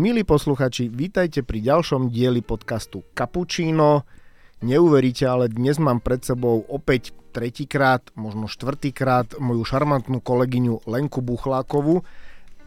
Milí 0.00 0.24
posluchači, 0.24 0.88
vítajte 0.88 1.44
pri 1.44 1.60
ďalšom 1.60 2.08
dieli 2.08 2.40
podcastu 2.40 3.04
Cappuccino. 3.12 4.08
Neuveríte, 4.64 5.28
ale 5.28 5.52
dnes 5.52 5.76
mám 5.76 6.00
pred 6.00 6.24
sebou 6.24 6.64
opäť 6.72 7.12
tretíkrát, 7.36 8.08
možno 8.16 8.48
štvrtýkrát 8.48 9.36
moju 9.36 9.60
šarmantnú 9.60 10.24
kolegyňu 10.24 10.88
Lenku 10.88 11.20
Buchlákovú. 11.20 12.00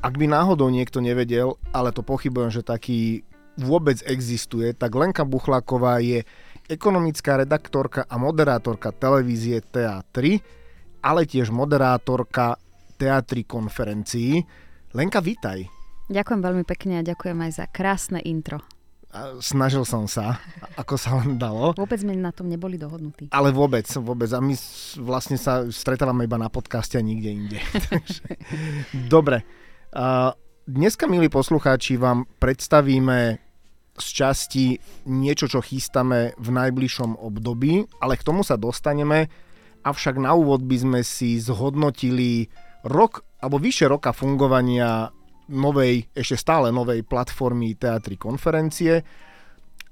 Ak 0.06 0.14
by 0.14 0.30
náhodou 0.30 0.70
niekto 0.70 1.02
nevedel, 1.02 1.58
ale 1.74 1.90
to 1.90 2.06
pochybujem, 2.06 2.54
že 2.54 2.62
taký 2.62 3.26
vôbec 3.58 3.98
existuje, 4.06 4.78
tak 4.78 4.94
Lenka 4.94 5.26
Buchláková 5.26 6.06
je 6.06 6.22
ekonomická 6.70 7.42
redaktorka 7.42 8.06
a 8.06 8.14
moderátorka 8.22 8.94
televízie 8.94 9.66
TA3, 9.74 10.38
ale 11.02 11.26
tiež 11.26 11.50
moderátorka 11.50 12.62
teatri 13.02 13.42
konferencií. 13.42 14.38
Lenka, 14.94 15.18
vítaj. 15.18 15.82
Ďakujem 16.12 16.42
veľmi 16.44 16.64
pekne 16.68 17.00
a 17.00 17.08
ďakujem 17.08 17.38
aj 17.48 17.52
za 17.64 17.66
krásne 17.72 18.20
intro. 18.20 18.60
Snažil 19.40 19.86
som 19.86 20.10
sa, 20.10 20.42
ako 20.74 20.98
sa 20.98 21.22
len 21.22 21.38
dalo. 21.38 21.78
Vôbec 21.78 22.02
sme 22.02 22.18
na 22.18 22.34
tom 22.34 22.50
neboli 22.50 22.82
dohodnutí. 22.82 23.30
Ale 23.30 23.54
vôbec, 23.54 23.86
vôbec. 24.02 24.26
A 24.34 24.42
my 24.42 24.58
vlastne 25.06 25.38
sa 25.38 25.70
stretávame 25.70 26.26
iba 26.26 26.42
na 26.42 26.50
podcaste 26.50 26.98
a 26.98 27.06
nikde 27.06 27.30
inde. 27.30 27.60
Dobre. 29.14 29.46
Dneska, 30.66 31.06
milí 31.06 31.30
poslucháči, 31.30 31.94
vám 32.02 32.26
predstavíme 32.42 33.38
z 33.94 34.08
časti 34.10 34.82
niečo, 35.06 35.46
čo 35.46 35.62
chystáme 35.62 36.34
v 36.34 36.50
najbližšom 36.50 37.22
období, 37.22 37.86
ale 38.02 38.18
k 38.18 38.26
tomu 38.26 38.42
sa 38.42 38.58
dostaneme. 38.58 39.30
Avšak 39.86 40.18
na 40.18 40.34
úvod 40.34 40.66
by 40.66 40.78
sme 40.82 41.00
si 41.06 41.38
zhodnotili 41.38 42.50
rok 42.82 43.22
alebo 43.46 43.62
vyše 43.62 43.86
roka 43.86 44.10
fungovania 44.10 45.14
novej, 45.54 46.10
ešte 46.18 46.36
stále 46.42 46.74
novej 46.74 47.06
platformy 47.06 47.78
Teatry 47.78 48.18
konferencie. 48.18 49.06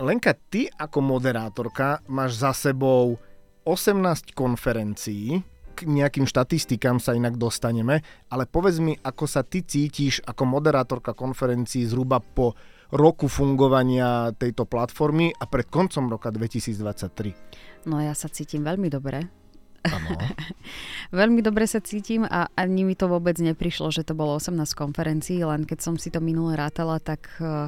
Lenka, 0.01 0.33
ty 0.33 0.65
ako 0.65 0.99
moderátorka 1.05 2.01
máš 2.09 2.41
za 2.41 2.51
sebou 2.57 3.21
18 3.69 4.33
konferencií, 4.33 5.45
k 5.71 5.79
nejakým 5.87 6.25
štatistikám 6.25 6.97
sa 6.97 7.13
inak 7.13 7.37
dostaneme, 7.37 8.01
ale 8.29 8.43
povedz 8.49 8.81
mi, 8.81 8.97
ako 8.97 9.25
sa 9.29 9.45
ty 9.45 9.61
cítiš 9.61 10.25
ako 10.25 10.43
moderátorka 10.45 11.13
konferencií 11.13 11.85
zhruba 11.85 12.19
po 12.19 12.57
roku 12.91 13.31
fungovania 13.31 14.35
tejto 14.35 14.67
platformy 14.67 15.31
a 15.31 15.47
pred 15.47 15.69
koncom 15.71 16.11
roka 16.11 16.27
2023. 16.29 17.87
No 17.87 18.03
ja 18.03 18.11
sa 18.11 18.27
cítim 18.27 18.61
veľmi 18.67 18.91
dobre, 18.91 19.40
Veľmi 21.19 21.41
dobre 21.41 21.65
sa 21.65 21.81
cítim 21.81 22.23
a 22.23 22.47
ani 22.53 22.85
mi 22.85 22.93
to 22.93 23.09
vôbec 23.09 23.35
neprišlo, 23.41 23.89
že 23.89 24.05
to 24.05 24.13
bolo 24.13 24.37
18 24.37 24.55
konferencií, 24.77 25.41
len 25.41 25.65
keď 25.65 25.79
som 25.81 25.95
si 25.97 26.13
to 26.13 26.21
minule 26.21 26.53
rátala, 26.53 27.01
tak 27.01 27.27
uh, 27.41 27.67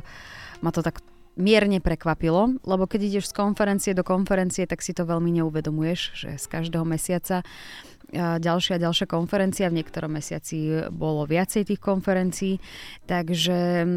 ma 0.61 0.69
to 0.69 0.86
tak 0.86 1.02
mierne 1.34 1.81
prekvapilo, 1.81 2.61
lebo 2.61 2.86
keď 2.86 3.09
ideš 3.09 3.34
z 3.34 3.38
konferencie 3.41 3.91
do 3.97 4.06
konferencie, 4.06 4.69
tak 4.69 4.86
si 4.86 4.94
to 4.94 5.02
veľmi 5.02 5.34
neuvedomuješ, 5.41 6.02
že 6.14 6.30
z 6.38 6.45
každého 6.45 6.86
mesiaca 6.86 7.41
ďalšia 8.14 8.78
a 8.78 8.84
ďalšia 8.86 9.09
konferencia. 9.09 9.69
V 9.73 9.81
niektorom 9.81 10.14
mesiaci 10.14 10.86
bolo 10.94 11.25
viacej 11.25 11.73
tých 11.73 11.81
konferencií. 11.81 12.61
Takže 13.09 13.58
e, 13.81 13.88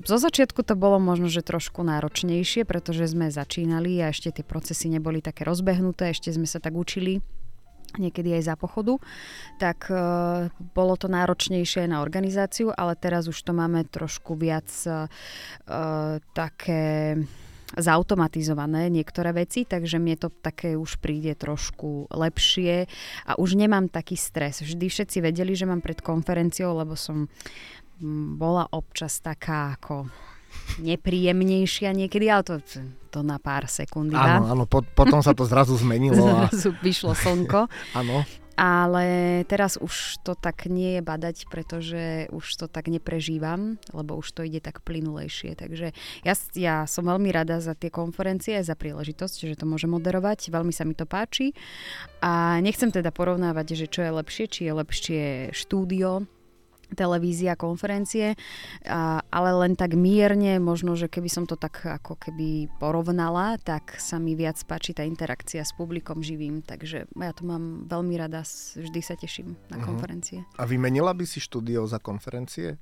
zo 0.00 0.16
začiatku 0.16 0.64
to 0.64 0.72
bolo 0.72 0.96
možno, 0.96 1.28
že 1.28 1.44
trošku 1.44 1.84
náročnejšie, 1.84 2.64
pretože 2.64 3.12
sme 3.12 3.28
začínali 3.28 4.00
a 4.00 4.08
ešte 4.08 4.40
tie 4.40 4.44
procesy 4.46 4.88
neboli 4.88 5.20
také 5.20 5.44
rozbehnuté, 5.44 6.16
ešte 6.16 6.32
sme 6.32 6.48
sa 6.48 6.64
tak 6.64 6.72
učili 6.72 7.20
niekedy 7.98 8.36
aj 8.38 8.52
za 8.52 8.54
pochodu, 8.56 9.00
tak 9.56 9.88
e, 9.88 9.96
bolo 10.72 10.94
to 10.96 11.08
náročnejšie 11.10 11.88
na 11.88 12.04
organizáciu, 12.04 12.72
ale 12.72 12.96
teraz 12.96 13.28
už 13.28 13.38
to 13.42 13.52
máme 13.56 13.84
trošku 13.88 14.36
viac 14.38 14.68
e, 14.84 15.08
také 16.32 16.84
zautomatizované 17.72 18.92
niektoré 18.92 19.32
veci, 19.32 19.64
takže 19.64 19.96
mne 19.96 20.20
to 20.20 20.28
také 20.28 20.76
už 20.76 21.00
príde 21.00 21.32
trošku 21.32 22.12
lepšie 22.12 22.84
a 23.24 23.32
už 23.40 23.56
nemám 23.56 23.88
taký 23.88 24.16
stres. 24.16 24.60
Vždy 24.60 24.92
všetci 24.92 25.24
vedeli, 25.24 25.56
že 25.56 25.64
mám 25.64 25.80
pred 25.80 26.04
konferenciou, 26.04 26.76
lebo 26.76 26.92
som 26.92 27.32
bola 28.36 28.66
občas 28.74 29.22
taká 29.22 29.78
ako 29.78 30.10
nepríjemnejšia 30.80 31.92
niekedy, 31.92 32.26
ale 32.32 32.42
to, 32.44 32.54
to 33.12 33.20
na 33.20 33.36
pár 33.36 33.68
sekúnd. 33.68 34.14
Áno, 34.16 34.48
áno, 34.48 34.64
po, 34.64 34.80
potom 34.82 35.20
sa 35.20 35.36
to 35.36 35.44
zrazu 35.44 35.76
zmenilo. 35.76 36.48
Zrazu 36.48 36.72
vyšlo 36.80 37.12
slnko. 37.12 37.68
áno. 38.00 38.24
Ale 38.52 39.04
teraz 39.48 39.80
už 39.80 40.20
to 40.20 40.36
tak 40.36 40.68
nie 40.68 41.00
je 41.00 41.02
badať, 41.02 41.48
pretože 41.48 42.28
už 42.28 42.44
to 42.60 42.66
tak 42.68 42.92
neprežívam, 42.92 43.80
lebo 43.96 44.20
už 44.20 44.28
to 44.28 44.44
ide 44.44 44.60
tak 44.60 44.84
plynulejšie. 44.84 45.56
Takže 45.56 45.96
ja, 46.20 46.34
ja 46.52 46.76
som 46.84 47.08
veľmi 47.08 47.32
rada 47.32 47.64
za 47.64 47.72
tie 47.72 47.88
konferencie, 47.88 48.60
za 48.60 48.76
príležitosť, 48.76 49.48
že 49.48 49.56
to 49.56 49.64
môžem 49.64 49.96
moderovať. 49.96 50.52
Veľmi 50.52 50.70
sa 50.70 50.84
mi 50.84 50.92
to 50.92 51.08
páči. 51.08 51.56
A 52.20 52.60
nechcem 52.60 52.92
teda 52.92 53.08
porovnávať, 53.08 53.72
že 53.72 53.86
čo 53.88 54.04
je 54.04 54.12
lepšie, 54.20 54.44
či 54.52 54.60
je 54.68 54.72
lepšie 54.76 55.22
štúdio 55.56 56.28
televízia, 56.94 57.58
konferencie, 57.58 58.34
a, 58.86 59.20
ale 59.28 59.50
len 59.66 59.72
tak 59.74 59.96
mierne, 59.96 60.60
možno, 60.62 60.94
že 60.94 61.08
keby 61.08 61.28
som 61.28 61.44
to 61.44 61.56
tak 61.58 61.82
ako 61.82 62.16
keby 62.16 62.68
porovnala, 62.78 63.56
tak 63.60 63.96
sa 63.98 64.16
mi 64.16 64.36
viac 64.36 64.60
páči 64.64 64.94
tá 64.96 65.02
interakcia 65.02 65.64
s 65.64 65.72
publikom 65.76 66.20
živým, 66.20 66.62
takže 66.64 67.08
ja 67.08 67.32
to 67.32 67.42
mám 67.44 67.88
veľmi 67.88 68.14
rada, 68.16 68.44
vždy 68.76 69.00
sa 69.00 69.16
teším 69.16 69.58
na 69.68 69.80
uh-huh. 69.80 69.88
konferencie. 69.88 70.44
A 70.56 70.64
vymenila 70.68 71.12
by 71.16 71.24
si 71.24 71.42
štúdio 71.42 71.84
za 71.88 71.98
konferencie? 71.98 72.76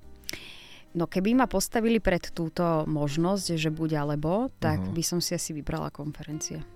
No 0.90 1.06
keby 1.06 1.38
ma 1.38 1.46
postavili 1.46 2.02
pred 2.02 2.34
túto 2.34 2.82
možnosť, 2.90 3.54
že 3.54 3.70
buď 3.70 4.02
alebo, 4.02 4.50
tak 4.58 4.82
uh-huh. 4.82 4.94
by 4.94 5.02
som 5.06 5.18
si 5.22 5.38
asi 5.38 5.54
vybrala 5.54 5.94
konferencie. 5.94 6.66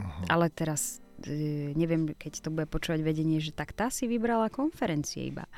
Uh-huh. 0.00 0.24
Ale 0.32 0.48
teraz 0.48 1.04
neviem, 1.74 2.14
keď 2.14 2.46
to 2.46 2.48
bude 2.54 2.70
počúvať 2.70 3.02
vedenie, 3.02 3.42
že 3.42 3.50
tak 3.50 3.74
tá 3.74 3.90
si 3.90 4.06
vybrala 4.06 4.46
konferencie 4.54 5.34
iba. 5.34 5.50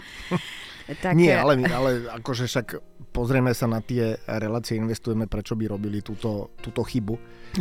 tak, 1.05 1.13
Nie, 1.13 1.37
ale, 1.37 1.61
ale 1.79 1.91
akože 2.09 2.49
však 2.49 2.67
pozrieme 3.13 3.53
sa 3.53 3.69
na 3.69 3.85
tie 3.85 4.17
relácie, 4.25 4.81
investujeme, 4.81 5.29
prečo 5.29 5.53
by 5.59 5.69
robili 5.69 6.01
túto, 6.01 6.57
túto 6.65 6.81
chybu, 6.81 7.15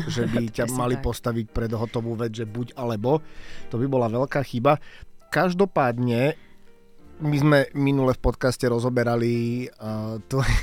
že 0.07 0.29
by 0.31 0.47
ťa 0.63 0.71
mali 0.71 0.95
tak. 0.95 1.03
postaviť 1.11 1.45
pred 1.51 1.71
hotovú 1.75 2.15
vec, 2.15 2.31
že 2.31 2.47
buď 2.47 2.79
alebo. 2.79 3.19
To 3.73 3.75
by 3.75 3.85
bola 3.91 4.07
veľká 4.07 4.39
chyba. 4.47 4.79
Každopádne 5.29 6.39
my 7.19 7.35
sme 7.35 7.59
minule 7.75 8.15
v 8.15 8.21
podcaste 8.23 8.63
rozoberali 8.63 9.67
uh, 9.67 10.23
tvoje, 10.31 10.55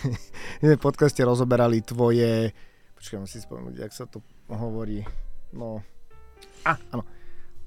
v 0.64 0.80
podcaste 0.80 1.20
rozoberali 1.20 1.84
tvoje 1.84 2.56
počkaj, 2.96 3.28
si 3.28 3.44
spomenúť, 3.44 3.76
jak 3.76 3.92
sa 3.92 4.08
to 4.08 4.24
hovorí 4.48 5.04
no 5.52 5.84
a, 6.64 6.80
áno 6.96 7.04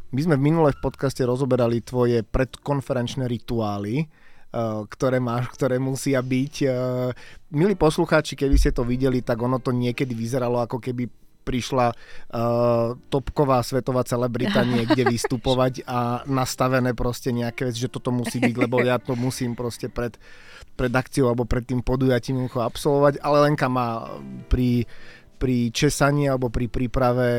my 0.09 0.20
sme 0.25 0.36
v 0.38 0.46
minulé 0.50 0.70
v 0.74 0.81
podcaste 0.81 1.22
rozoberali 1.22 1.86
tvoje 1.86 2.25
predkonferenčné 2.25 3.30
rituály, 3.30 4.06
uh, 4.06 4.86
ktoré 4.90 5.22
máš, 5.22 5.53
ktoré 5.53 5.78
musia 5.78 6.22
byť. 6.22 6.53
Uh, 6.66 7.14
milí 7.53 7.78
poslucháči, 7.78 8.34
keby 8.34 8.56
ste 8.58 8.74
to 8.74 8.81
videli, 8.81 9.22
tak 9.22 9.38
ono 9.38 9.62
to 9.62 9.70
niekedy 9.70 10.18
vyzeralo 10.18 10.66
ako 10.66 10.81
keby 10.81 11.09
prišla 11.50 11.90
uh, 11.90 12.94
topková 13.09 13.66
svetová 13.66 14.06
celebrita 14.06 14.62
niekde 14.70 15.09
vystupovať 15.09 15.81
a 15.90 16.22
nastavené 16.30 16.94
proste 16.94 17.34
nejaké 17.34 17.66
vec, 17.70 17.76
že 17.78 17.90
toto 17.90 18.14
musí 18.14 18.38
byť, 18.38 18.56
lebo 18.70 18.86
ja 18.86 19.02
to 19.02 19.18
musím 19.18 19.58
proste 19.58 19.90
pred, 19.90 20.14
pred 20.78 20.94
akciou 20.94 21.34
alebo 21.34 21.50
pred 21.50 21.66
tým 21.66 21.81
podujatím 21.81 22.46
absolvovať, 22.46 23.22
ale 23.26 23.50
Lenka 23.50 23.66
má 23.66 24.14
pri 24.46 24.86
pri 25.40 25.72
česaní 25.72 26.28
alebo 26.28 26.52
pri 26.52 26.68
príprave 26.68 27.30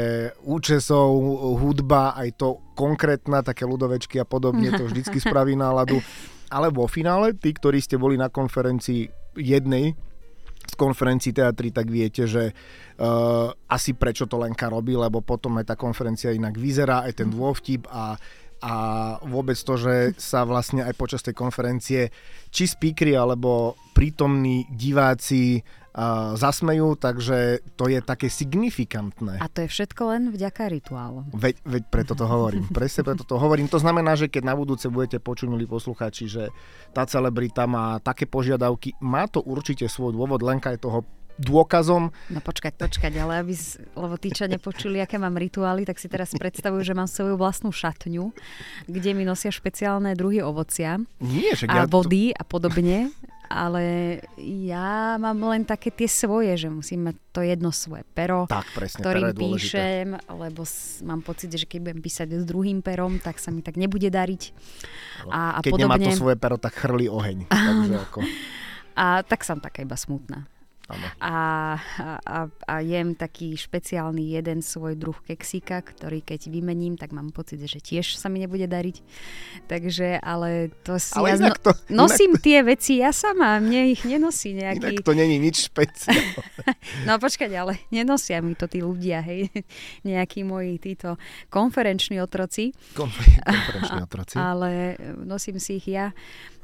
účesov, 0.49 1.13
hudba, 1.61 2.17
aj 2.17 2.41
to 2.41 2.49
konkrétna, 2.73 3.45
také 3.45 3.69
ľudovečky 3.69 4.17
a 4.17 4.25
podobne, 4.25 4.73
to 4.73 4.89
vždycky 4.89 5.21
spraví 5.29 5.53
náladu. 5.53 6.01
Ale 6.49 6.73
vo 6.73 6.89
finále, 6.89 7.37
tí, 7.37 7.53
ktorí 7.53 7.79
ste 7.79 8.01
boli 8.01 8.17
na 8.17 8.33
konferencii 8.33 9.07
jednej 9.39 9.95
z 10.61 10.75
konferencií 10.77 11.35
teatry, 11.35 11.75
tak 11.75 11.91
viete, 11.91 12.31
že 12.31 12.51
uh, 12.53 13.51
asi 13.71 13.95
prečo 13.95 14.27
to 14.27 14.39
Lenka 14.39 14.71
robí, 14.71 14.95
lebo 14.95 15.21
potom 15.21 15.59
aj 15.59 15.75
tá 15.75 15.77
konferencia 15.77 16.31
inak 16.31 16.55
vyzerá, 16.55 17.07
aj 17.07 17.23
ten 17.23 17.29
mhm. 17.29 17.37
dôvtip 17.37 17.83
a 17.93 18.17
a 18.61 18.75
vôbec 19.25 19.57
to, 19.57 19.81
že 19.81 20.13
sa 20.31 20.45
vlastne 20.45 20.85
aj 20.85 20.95
počas 20.97 21.25
tej 21.25 21.33
konferencie 21.33 22.13
či 22.53 22.69
speakery 22.69 23.17
alebo 23.17 23.77
prítomní 23.97 24.69
diváci 24.69 25.65
uh, 25.95 26.35
zasmejú, 26.39 26.95
takže 26.95 27.65
to 27.75 27.91
je 27.91 28.01
také 28.03 28.31
signifikantné. 28.31 29.39
A 29.43 29.47
to 29.51 29.67
je 29.67 29.69
všetko 29.71 30.03
len 30.11 30.23
vďaka 30.31 30.71
rituálom. 30.71 31.27
Veď, 31.35 31.59
veď 31.67 31.83
preto 31.91 32.13
to 32.15 32.27
hovorím. 32.27 32.67
Presne 32.77 33.03
preto 33.03 33.25
to 33.27 33.37
hovorím. 33.39 33.67
To 33.71 33.83
znamená, 33.83 34.15
že 34.15 34.31
keď 34.31 34.43
na 34.47 34.55
budúce 34.55 34.87
budete 34.87 35.19
počuť, 35.19 35.47
milí 35.51 35.67
poslucháči, 35.67 36.31
že 36.31 36.45
tá 36.95 37.07
celebrita 37.07 37.67
má 37.67 37.99
také 38.03 38.27
požiadavky, 38.27 38.95
má 39.03 39.27
to 39.27 39.43
určite 39.43 39.87
svoj 39.91 40.15
dôvod, 40.15 40.43
Lenka 40.43 40.75
je 40.75 40.83
toho 40.83 41.03
dôkazom. 41.41 42.13
No 42.29 42.41
počkať, 42.45 42.77
počkať, 42.77 43.17
ale 43.17 43.41
aby, 43.41 43.57
lebo 43.97 44.15
tí, 44.21 44.29
čo 44.29 44.45
nepočuli, 44.45 45.01
aké 45.01 45.17
mám 45.17 45.41
rituály, 45.41 45.89
tak 45.89 45.97
si 45.97 46.13
teraz 46.13 46.37
predstavujú, 46.37 46.85
že 46.85 46.93
mám 46.93 47.09
svoju 47.09 47.41
vlastnú 47.41 47.73
šatňu, 47.73 48.37
kde 48.85 49.11
mi 49.17 49.25
nosia 49.25 49.49
špeciálne 49.49 50.13
druhy 50.13 50.45
ovocia 50.45 51.01
Nie, 51.25 51.57
a 51.65 51.85
ja 51.85 51.85
vody 51.89 52.37
to... 52.37 52.37
a 52.37 52.43
podobne. 52.45 53.09
Ale 53.51 54.17
ja 54.39 55.19
mám 55.19 55.43
len 55.51 55.67
také 55.67 55.91
tie 55.91 56.07
svoje, 56.07 56.55
že 56.55 56.71
musím 56.71 57.11
mať 57.11 57.17
to 57.35 57.43
jedno 57.43 57.75
svoje 57.75 58.07
pero, 58.15 58.47
tak, 58.47 58.71
presne, 58.71 59.03
ktorým 59.03 59.35
píšem, 59.35 60.07
lebo 60.31 60.63
mám 61.03 61.21
pocit, 61.27 61.51
že 61.51 61.67
keď 61.67 61.91
budem 61.91 62.01
písať 62.01 62.29
s 62.31 62.45
druhým 62.47 62.79
perom, 62.79 63.19
tak 63.19 63.43
sa 63.43 63.51
mi 63.51 63.67
tak 63.67 63.75
nebude 63.75 64.07
dariť. 64.07 64.43
A, 65.35 65.59
a 65.59 65.67
keď 65.67 65.73
podobne. 65.75 65.99
nemá 65.99 66.07
to 66.07 66.15
svoje 66.15 66.39
pero, 66.39 66.63
tak 66.63 66.79
chrli 66.79 67.11
oheň. 67.11 67.51
Takže 67.51 67.95
ako... 67.99 68.19
A 68.95 69.27
tak 69.27 69.43
som 69.43 69.59
taká 69.59 69.83
iba 69.83 69.99
smutná. 69.99 70.47
A, 71.21 71.35
a, 72.27 72.39
a 72.49 72.75
jem 72.81 73.15
taký 73.15 73.55
špeciálny 73.55 74.35
jeden 74.35 74.65
svoj 74.65 74.97
druh 74.97 75.17
keksíka, 75.25 75.83
ktorý 75.85 76.25
keď 76.25 76.51
vymením, 76.51 76.97
tak 76.97 77.13
mám 77.13 77.31
pocit, 77.31 77.63
že 77.65 77.79
tiež 77.79 78.17
sa 78.17 78.31
mi 78.33 78.43
nebude 78.43 78.67
dariť. 78.67 78.97
Takže, 79.67 80.19
ale 80.21 80.75
to 80.83 80.99
si 80.99 81.15
ale 81.17 81.37
ja 81.37 81.51
no, 81.51 81.55
to, 81.55 81.71
nosím 81.91 82.37
inak... 82.37 82.43
tie 82.43 82.59
veci 82.67 82.93
ja 82.99 83.15
sama, 83.15 83.63
mne 83.63 83.95
ich 83.95 84.03
nenosí 84.07 84.55
nejaký... 84.57 85.01
Inak 85.01 85.07
to 85.07 85.15
není 85.15 85.37
nič 85.39 85.71
špeciálne. 85.71 86.43
no 87.07 87.19
počkať, 87.19 87.51
ale 87.55 87.73
nenosia 87.95 88.43
mi 88.43 88.57
to 88.57 88.67
tí 88.67 88.83
ľudia, 88.83 89.23
hej, 89.23 89.51
nejakí 90.11 90.43
moji 90.43 90.79
títo 90.83 91.21
konferenční 91.53 92.19
otroci. 92.21 92.75
Konfer- 92.95 93.43
konferenční 93.47 94.01
otroci. 94.03 94.37
ale 94.39 94.97
nosím 95.23 95.61
si 95.61 95.79
ich 95.79 95.89
ja, 95.91 96.11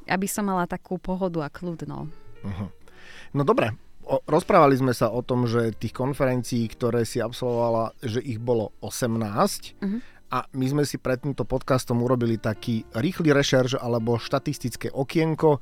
aby 0.07 0.27
som 0.31 0.47
mala 0.47 0.67
takú 0.71 0.99
pohodu 0.99 1.43
a 1.43 1.49
kľud, 1.51 1.87
no. 1.91 2.07
Uh-huh. 2.47 2.71
No 3.35 3.43
dobre, 3.43 3.75
rozprávali 4.07 4.79
sme 4.79 4.95
sa 4.95 5.11
o 5.11 5.21
tom, 5.21 5.51
že 5.51 5.75
tých 5.75 5.93
konferencií, 5.93 6.71
ktoré 6.71 7.03
si 7.03 7.19
absolvovala, 7.19 7.93
že 8.01 8.23
ich 8.23 8.39
bolo 8.39 8.71
18 8.81 9.19
uh-huh. 9.19 9.99
a 10.31 10.39
my 10.55 10.67
sme 10.71 10.85
si 10.87 10.97
pred 11.03 11.19
týmto 11.19 11.43
podcastom 11.43 12.01
urobili 12.03 12.39
taký 12.39 12.87
rýchly 12.95 13.35
rešerž 13.35 13.83
alebo 13.83 14.19
štatistické 14.23 14.95
okienko, 14.95 15.59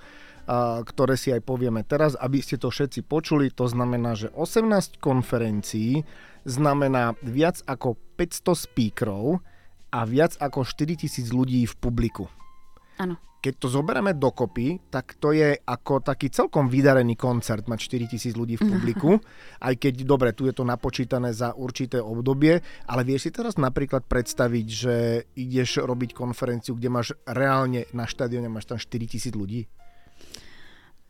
ktoré 0.85 1.17
si 1.17 1.33
aj 1.33 1.41
povieme 1.41 1.81
teraz, 1.89 2.13
aby 2.21 2.45
ste 2.45 2.61
to 2.61 2.69
všetci 2.69 3.09
počuli. 3.09 3.49
To 3.57 3.65
znamená, 3.65 4.13
že 4.13 4.29
18 4.29 5.01
konferencií 5.01 6.05
znamená 6.45 7.17
viac 7.25 7.65
ako 7.65 7.97
500 8.21 8.69
speakerov 8.69 9.41
a 9.89 10.05
viac 10.05 10.37
ako 10.37 10.69
4000 10.69 11.33
ľudí 11.33 11.65
v 11.65 11.75
publiku. 11.81 12.29
Áno 13.01 13.17
keď 13.45 13.61
to 13.61 13.69
zoberieme 13.69 14.17
dokopy, 14.17 14.89
tak 14.89 15.21
to 15.21 15.37
je 15.37 15.53
ako 15.69 16.01
taký 16.01 16.33
celkom 16.33 16.65
vydarený 16.73 17.13
koncert, 17.13 17.69
mať 17.69 17.93
4000 18.09 18.33
ľudí 18.33 18.57
v 18.57 18.65
publiku, 18.73 19.21
aj 19.61 19.77
keď, 19.77 20.09
dobre, 20.09 20.33
tu 20.33 20.49
je 20.49 20.57
to 20.57 20.65
napočítané 20.65 21.37
za 21.37 21.53
určité 21.53 22.01
obdobie, 22.01 22.65
ale 22.89 23.05
vieš 23.05 23.29
si 23.29 23.31
teraz 23.37 23.61
napríklad 23.61 24.09
predstaviť, 24.09 24.67
že 24.73 24.95
ideš 25.37 25.85
robiť 25.85 26.17
konferenciu, 26.17 26.73
kde 26.73 26.89
máš 26.89 27.13
reálne 27.29 27.85
na 27.93 28.09
štadióne 28.09 28.49
máš 28.49 28.65
tam 28.65 28.81
4000 28.81 29.37
ľudí? 29.37 29.69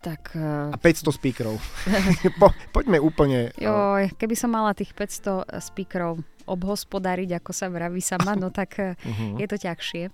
Tak, 0.02 0.34
uh... 0.34 0.74
A 0.74 0.76
500 0.76 1.16
speakerov. 1.16 1.56
po, 2.42 2.50
poďme 2.74 2.98
úplne... 2.98 3.54
Eh, 3.54 3.64
Joj, 3.64 4.10
keby 4.18 4.34
som 4.34 4.50
mala 4.50 4.74
tých 4.74 4.90
500 4.90 5.48
speakerov 5.62 6.20
obhospodariť, 6.44 7.40
ako 7.40 7.50
sa 7.52 7.66
vraví 7.72 8.00
sama, 8.04 8.36
no 8.36 8.52
tak 8.52 8.76
uh-huh. 8.78 9.40
je 9.40 9.46
to 9.48 9.56
ťažšie. 9.56 10.04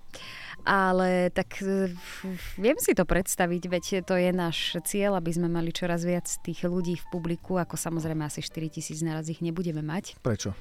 Ale 0.61 1.33
tak 1.33 1.57
viem 2.57 2.77
si 2.77 2.93
to 2.93 3.03
predstaviť, 3.03 3.63
veď 3.65 3.85
to 4.05 4.13
je 4.13 4.29
náš 4.29 4.77
cieľ, 4.85 5.17
aby 5.17 5.31
sme 5.33 5.49
mali 5.49 5.73
čoraz 5.73 6.05
viac 6.05 6.29
tých 6.45 6.63
ľudí 6.69 7.01
v 7.01 7.05
publiku, 7.09 7.57
ako 7.57 7.75
samozrejme 7.75 8.21
asi 8.21 8.45
4 8.45 8.69
tisíc 8.69 9.01
naraz 9.01 9.25
ich 9.27 9.41
nebudeme 9.41 9.81
mať. 9.81 10.21
Prečo? 10.21 10.53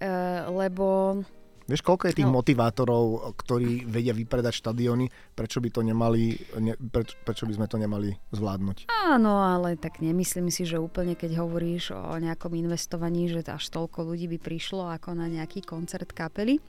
Uh, 0.00 0.48
lebo 0.50 1.20
Vieš, 1.64 1.80
koľko 1.80 2.12
je 2.12 2.20
tých 2.20 2.28
no. 2.28 2.36
motivátorov, 2.36 3.32
ktorí 3.40 3.88
vedia 3.88 4.12
vypredať 4.12 4.52
štadióny, 4.60 5.08
prečo 5.32 5.64
by 5.64 5.68
to 5.72 5.80
nemali, 5.80 6.36
ne, 6.60 6.76
preč, 6.76 7.16
prečo 7.24 7.48
by 7.48 7.56
sme 7.56 7.66
to 7.72 7.80
nemali 7.80 8.12
zvládnuť? 8.36 8.92
Áno, 8.92 9.40
ale 9.40 9.80
tak 9.80 10.04
nemyslím 10.04 10.52
si, 10.52 10.68
že 10.68 10.76
úplne 10.76 11.16
keď 11.16 11.40
hovoríš 11.40 11.96
o 11.96 12.20
nejakom 12.20 12.52
investovaní, 12.52 13.32
že 13.32 13.40
až 13.48 13.64
toľko 13.72 14.12
ľudí 14.12 14.28
by 14.36 14.38
prišlo 14.44 14.92
ako 14.92 15.16
na 15.16 15.24
nejaký 15.32 15.64
koncert 15.64 16.12
kapely. 16.12 16.60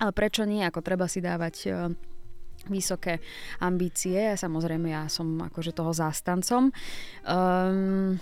Ale 0.00 0.16
prečo 0.16 0.48
nie? 0.48 0.64
Ako 0.64 0.80
treba 0.80 1.04
si 1.04 1.20
dávať 1.20 1.56
e, 1.68 1.70
vysoké 2.72 3.20
ambície. 3.60 4.32
Samozrejme, 4.32 4.96
ja 4.96 5.12
som 5.12 5.28
akože 5.44 5.76
toho 5.76 5.92
zástancom. 5.92 6.72
Um, 7.28 8.16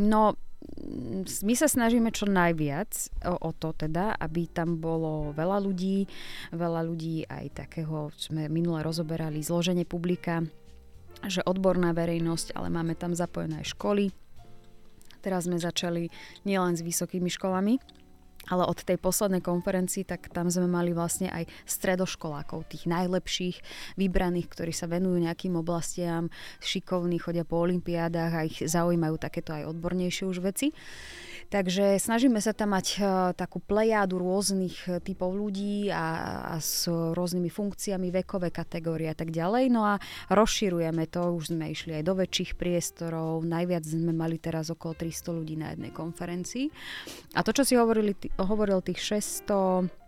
no, 0.00 0.40
my 1.44 1.54
sa 1.56 1.68
snažíme 1.68 2.12
čo 2.12 2.28
najviac 2.28 2.90
o, 3.24 3.34
o 3.48 3.50
to 3.56 3.72
teda, 3.72 4.16
aby 4.16 4.48
tam 4.50 4.76
bolo 4.76 5.32
veľa 5.32 5.58
ľudí, 5.62 6.04
veľa 6.52 6.80
ľudí 6.84 7.24
aj 7.28 7.66
takého, 7.66 8.12
sme 8.16 8.48
minule 8.52 8.84
rozoberali, 8.84 9.40
zloženie 9.40 9.88
publika, 9.88 10.44
že 11.24 11.44
odborná 11.44 11.92
verejnosť, 11.92 12.56
ale 12.56 12.72
máme 12.72 12.96
tam 12.96 13.12
zapojené 13.12 13.60
aj 13.60 13.76
školy. 13.76 14.12
Teraz 15.20 15.44
sme 15.44 15.60
začali 15.60 16.08
nielen 16.48 16.76
s 16.76 16.80
vysokými 16.80 17.28
školami, 17.28 17.76
ale 18.50 18.66
od 18.66 18.82
tej 18.82 18.98
poslednej 18.98 19.40
konferencii, 19.40 20.04
tak 20.04 20.28
tam 20.34 20.50
sme 20.50 20.66
mali 20.66 20.90
vlastne 20.90 21.30
aj 21.30 21.46
stredoškolákov, 21.64 22.66
tých 22.66 22.90
najlepších, 22.90 23.56
vybraných, 23.96 24.50
ktorí 24.50 24.74
sa 24.74 24.90
venujú 24.90 25.22
nejakým 25.22 25.54
oblastiam, 25.54 26.28
šikovní, 26.58 27.22
chodia 27.22 27.46
po 27.46 27.62
olimpiádach 27.62 28.32
a 28.34 28.46
ich 28.46 28.58
zaujímajú 28.60 29.16
takéto 29.16 29.54
aj 29.54 29.70
odbornejšie 29.70 30.24
už 30.26 30.42
veci. 30.42 30.74
Takže 31.50 31.98
snažíme 31.98 32.38
sa 32.38 32.54
tam 32.54 32.78
mať 32.78 32.86
uh, 33.02 33.04
takú 33.34 33.58
plejádu 33.58 34.22
rôznych 34.22 34.86
e, 34.86 35.02
typov 35.02 35.34
ľudí 35.34 35.90
a, 35.90 36.06
a 36.54 36.62
s 36.62 36.86
rôznymi 36.86 37.50
funkciami, 37.50 38.14
vekové 38.14 38.54
kategórie 38.54 39.10
a 39.10 39.18
tak 39.18 39.34
ďalej. 39.34 39.66
No 39.66 39.82
a 39.82 39.98
rozširujeme 40.30 41.10
to, 41.10 41.34
už 41.34 41.50
sme 41.50 41.74
išli 41.74 41.98
aj 41.98 42.06
do 42.06 42.14
väčších 42.14 42.54
priestorov, 42.54 43.42
najviac 43.42 43.82
sme 43.82 44.14
mali 44.14 44.38
teraz 44.38 44.70
okolo 44.70 44.94
300 44.94 45.38
ľudí 45.42 45.58
na 45.58 45.74
jednej 45.74 45.90
konferencii. 45.90 46.70
A 47.34 47.42
to, 47.42 47.50
čo 47.50 47.66
si 47.66 47.74
hovorili, 47.74 48.14
hovoril 48.44 48.84
tých 48.84 49.00
600 49.00 50.00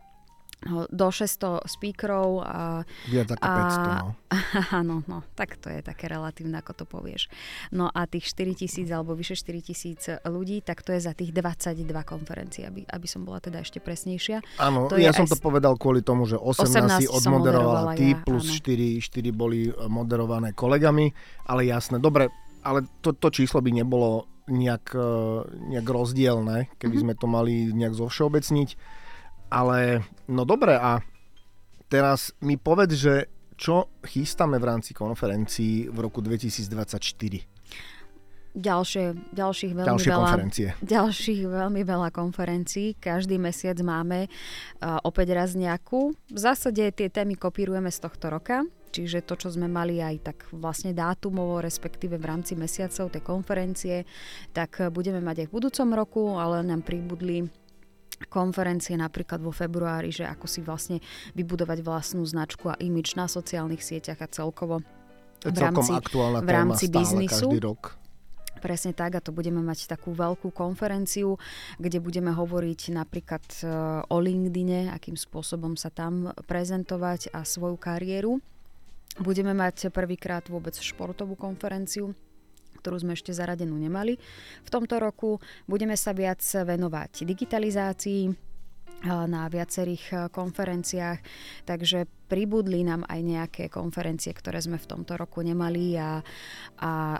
No, 0.62 0.86
do 0.86 1.10
600 1.10 1.66
speakerov. 1.66 2.46
A, 2.46 2.86
Viac 3.10 3.34
ako 3.34 3.42
a, 3.42 3.54
500, 3.66 3.98
no. 3.98 4.08
Áno, 4.78 4.94
no, 5.10 5.26
tak 5.34 5.58
to 5.58 5.66
je 5.66 5.82
také 5.82 6.06
relatívne, 6.06 6.54
ako 6.62 6.72
to 6.82 6.84
povieš. 6.86 7.26
No 7.74 7.90
a 7.90 8.06
tých 8.06 8.30
4 8.30 8.54
tisíc 8.54 8.86
alebo 8.94 9.18
vyše 9.18 9.34
4 9.34 9.58
tisíc 9.58 10.06
ľudí, 10.22 10.62
tak 10.62 10.86
to 10.86 10.94
je 10.94 11.02
za 11.02 11.18
tých 11.18 11.34
22 11.34 11.82
konferencií, 12.06 12.62
aby, 12.62 12.86
aby 12.86 13.06
som 13.10 13.26
bola 13.26 13.42
teda 13.42 13.58
ešte 13.58 13.82
presnejšia. 13.82 14.38
Áno, 14.62 14.86
ja 14.94 15.10
som 15.10 15.26
to 15.26 15.34
povedal 15.34 15.74
kvôli 15.74 15.98
tomu, 15.98 16.30
že 16.30 16.38
18, 16.38 17.02
18 17.02 17.02
si 17.02 17.06
odmoderovala 17.10 17.98
ty, 17.98 18.14
ja, 18.14 18.22
plus 18.22 18.46
4, 18.46 19.02
4 19.02 19.34
boli 19.34 19.66
eh, 19.66 19.74
moderované 19.90 20.54
kolegami, 20.54 21.10
ale 21.50 21.66
jasné, 21.66 21.98
dobre, 21.98 22.30
ale 22.62 22.86
to, 23.02 23.10
to 23.18 23.34
číslo 23.34 23.58
by 23.58 23.74
nebolo 23.74 24.30
nejak, 24.52 24.92
eh, 24.92 25.38
nejak 25.72 25.88
rozdielne, 25.88 26.68
keby 26.76 27.00
mm-hmm. 27.00 27.08
sme 27.08 27.14
to 27.16 27.26
mali 27.26 27.72
nejak 27.72 27.96
zovšeobecniť 27.96 29.00
ale 29.52 30.00
no 30.32 30.48
dobre 30.48 30.72
a 30.80 31.04
teraz 31.92 32.32
mi 32.40 32.56
povedz, 32.56 32.96
že 32.96 33.14
čo 33.60 33.92
chystáme 34.00 34.56
v 34.56 34.64
rámci 34.64 34.96
konferencií 34.96 35.92
v 35.92 35.98
roku 36.00 36.24
2024? 36.24 37.44
Ďalšie, 38.52 39.32
ďalších 39.32 39.72
veľmi 39.72 39.88
Ďalšie 39.88 40.10
veľa, 40.12 40.20
konferencie. 40.20 40.68
Ďalších 40.84 41.40
veľmi 41.48 41.82
veľa 41.88 42.08
konferencií. 42.12 43.00
Každý 43.00 43.40
mesiac 43.40 43.80
máme 43.80 44.28
uh, 44.28 45.00
opäť 45.08 45.32
raz 45.32 45.56
nejakú. 45.56 46.12
V 46.28 46.38
zásade 46.40 46.84
tie 46.92 47.08
témy 47.08 47.40
kopírujeme 47.40 47.88
z 47.88 47.98
tohto 48.04 48.28
roka, 48.28 48.60
čiže 48.92 49.24
to, 49.24 49.40
čo 49.40 49.48
sme 49.48 49.66
mali 49.72 50.04
aj 50.04 50.16
tak 50.20 50.38
vlastne 50.52 50.92
dátumovo, 50.92 51.64
respektíve 51.64 52.20
v 52.20 52.28
rámci 52.28 52.52
mesiacov 52.52 53.08
tej 53.08 53.22
konferencie, 53.24 53.96
tak 54.52 54.92
budeme 54.92 55.24
mať 55.24 55.42
aj 55.42 55.46
v 55.48 55.54
budúcom 55.56 55.88
roku, 55.96 56.22
ale 56.36 56.60
nám 56.60 56.84
pribudli 56.84 57.48
konferencie 58.28 58.94
napríklad 58.94 59.42
vo 59.42 59.50
februári, 59.50 60.14
že 60.14 60.28
ako 60.28 60.46
si 60.46 60.60
vlastne 60.62 60.98
vybudovať 61.34 61.82
vlastnú 61.82 62.22
značku 62.22 62.70
a 62.70 62.78
imič 62.78 63.18
na 63.18 63.26
sociálnych 63.26 63.82
sieťach 63.82 64.20
a 64.22 64.30
celkovo 64.30 64.84
v 65.42 65.58
rámci, 65.58 65.90
v 66.38 66.50
rámci 66.50 66.84
biznisu. 66.86 67.50
Každý 67.50 67.58
rok. 67.66 67.98
Presne 68.62 68.94
tak 68.94 69.18
a 69.18 69.24
to 69.24 69.34
budeme 69.34 69.58
mať 69.58 69.90
takú 69.90 70.14
veľkú 70.14 70.54
konferenciu, 70.54 71.34
kde 71.82 71.98
budeme 71.98 72.30
hovoriť 72.30 72.94
napríklad 72.94 73.42
e, 73.58 73.66
o 74.06 74.16
LinkedIne, 74.22 74.86
akým 74.94 75.18
spôsobom 75.18 75.74
sa 75.74 75.90
tam 75.90 76.30
prezentovať 76.46 77.34
a 77.34 77.42
svoju 77.42 77.74
kariéru. 77.74 78.38
Budeme 79.20 79.52
mať 79.52 79.92
prvýkrát 79.92 80.48
vôbec 80.48 80.72
športovú 80.78 81.36
konferenciu, 81.36 82.16
ktorú 82.80 82.96
sme 83.04 83.12
ešte 83.12 83.36
zaradenú 83.36 83.76
nemali. 83.76 84.16
V 84.64 84.70
tomto 84.72 84.96
roku 84.96 85.36
budeme 85.68 85.98
sa 86.00 86.16
viac 86.16 86.40
venovať 86.40 87.28
digitalizácii, 87.28 88.52
na 89.02 89.50
viacerých 89.50 90.30
konferenciách, 90.30 91.18
takže 91.66 92.06
pribudli 92.30 92.86
nám 92.86 93.02
aj 93.10 93.20
nejaké 93.20 93.64
konferencie, 93.66 94.30
ktoré 94.30 94.62
sme 94.62 94.78
v 94.78 94.86
tomto 94.86 95.18
roku 95.18 95.42
nemali 95.42 95.98
a, 95.98 96.22
a 96.78 97.18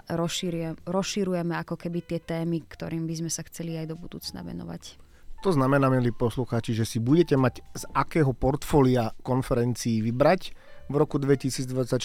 rozširujeme 0.87 1.55
ako 1.59 1.75
keby 1.75 1.99
tie 2.07 2.21
témy, 2.23 2.63
ktorým 2.71 3.03
by 3.11 3.15
sme 3.27 3.31
sa 3.35 3.43
chceli 3.51 3.75
aj 3.83 3.91
do 3.91 3.99
budúcna 3.99 4.47
venovať. 4.47 4.95
To 5.43 5.51
znamená, 5.51 5.91
milí 5.91 6.15
poslucháči, 6.15 6.71
že 6.71 6.87
si 6.87 7.03
budete 7.03 7.35
mať 7.35 7.67
z 7.75 7.83
akého 7.91 8.31
portfólia 8.31 9.11
konferencií 9.27 9.99
vybrať, 10.07 10.55
v 10.93 10.97
roku 11.01 11.17
2024. 11.17 11.97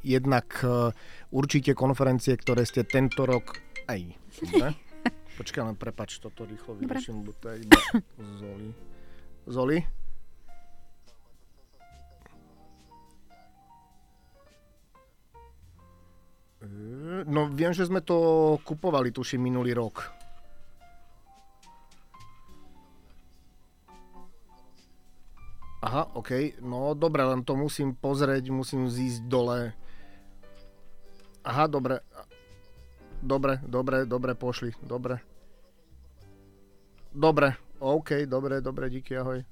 Jednak 0.00 0.48
uh, 0.64 0.90
určite 1.28 1.76
konferencie, 1.76 2.32
ktoré 2.34 2.64
ste 2.64 2.82
tento 2.88 3.28
rok... 3.28 3.60
Aj, 3.86 4.00
ne? 4.62 4.70
Počkaj, 5.36 5.62
len 5.64 5.76
prepač, 5.76 6.20
toto 6.20 6.44
rýchlo 6.48 6.76
vyrieším, 6.76 7.24
bo 7.24 7.32
to 7.36 7.52
iba 7.56 7.76
Zoli. 8.40 8.70
Zoli? 9.48 9.78
No 17.26 17.50
viem, 17.50 17.74
že 17.74 17.90
sme 17.90 17.98
to 18.04 18.54
kupovali, 18.62 19.10
tuším, 19.10 19.50
minulý 19.50 19.74
rok. 19.74 20.21
Aha, 25.82 26.14
OK. 26.14 26.62
No 26.62 26.94
dobre, 26.94 27.26
len 27.26 27.42
to 27.42 27.58
musím 27.58 27.98
pozrieť, 27.98 28.54
musím 28.54 28.86
zísť 28.86 29.26
dole. 29.26 29.74
Aha, 31.42 31.66
dobre. 31.66 31.98
Dobre, 33.18 33.58
dobre, 33.66 34.06
dobre, 34.06 34.38
pošli. 34.38 34.70
Dobre. 34.82 35.18
Dobre, 37.12 37.60
OK, 37.82 38.24
dobre, 38.24 38.64
dobre, 38.64 38.88
díky, 38.88 39.18
ahoj. 39.18 39.44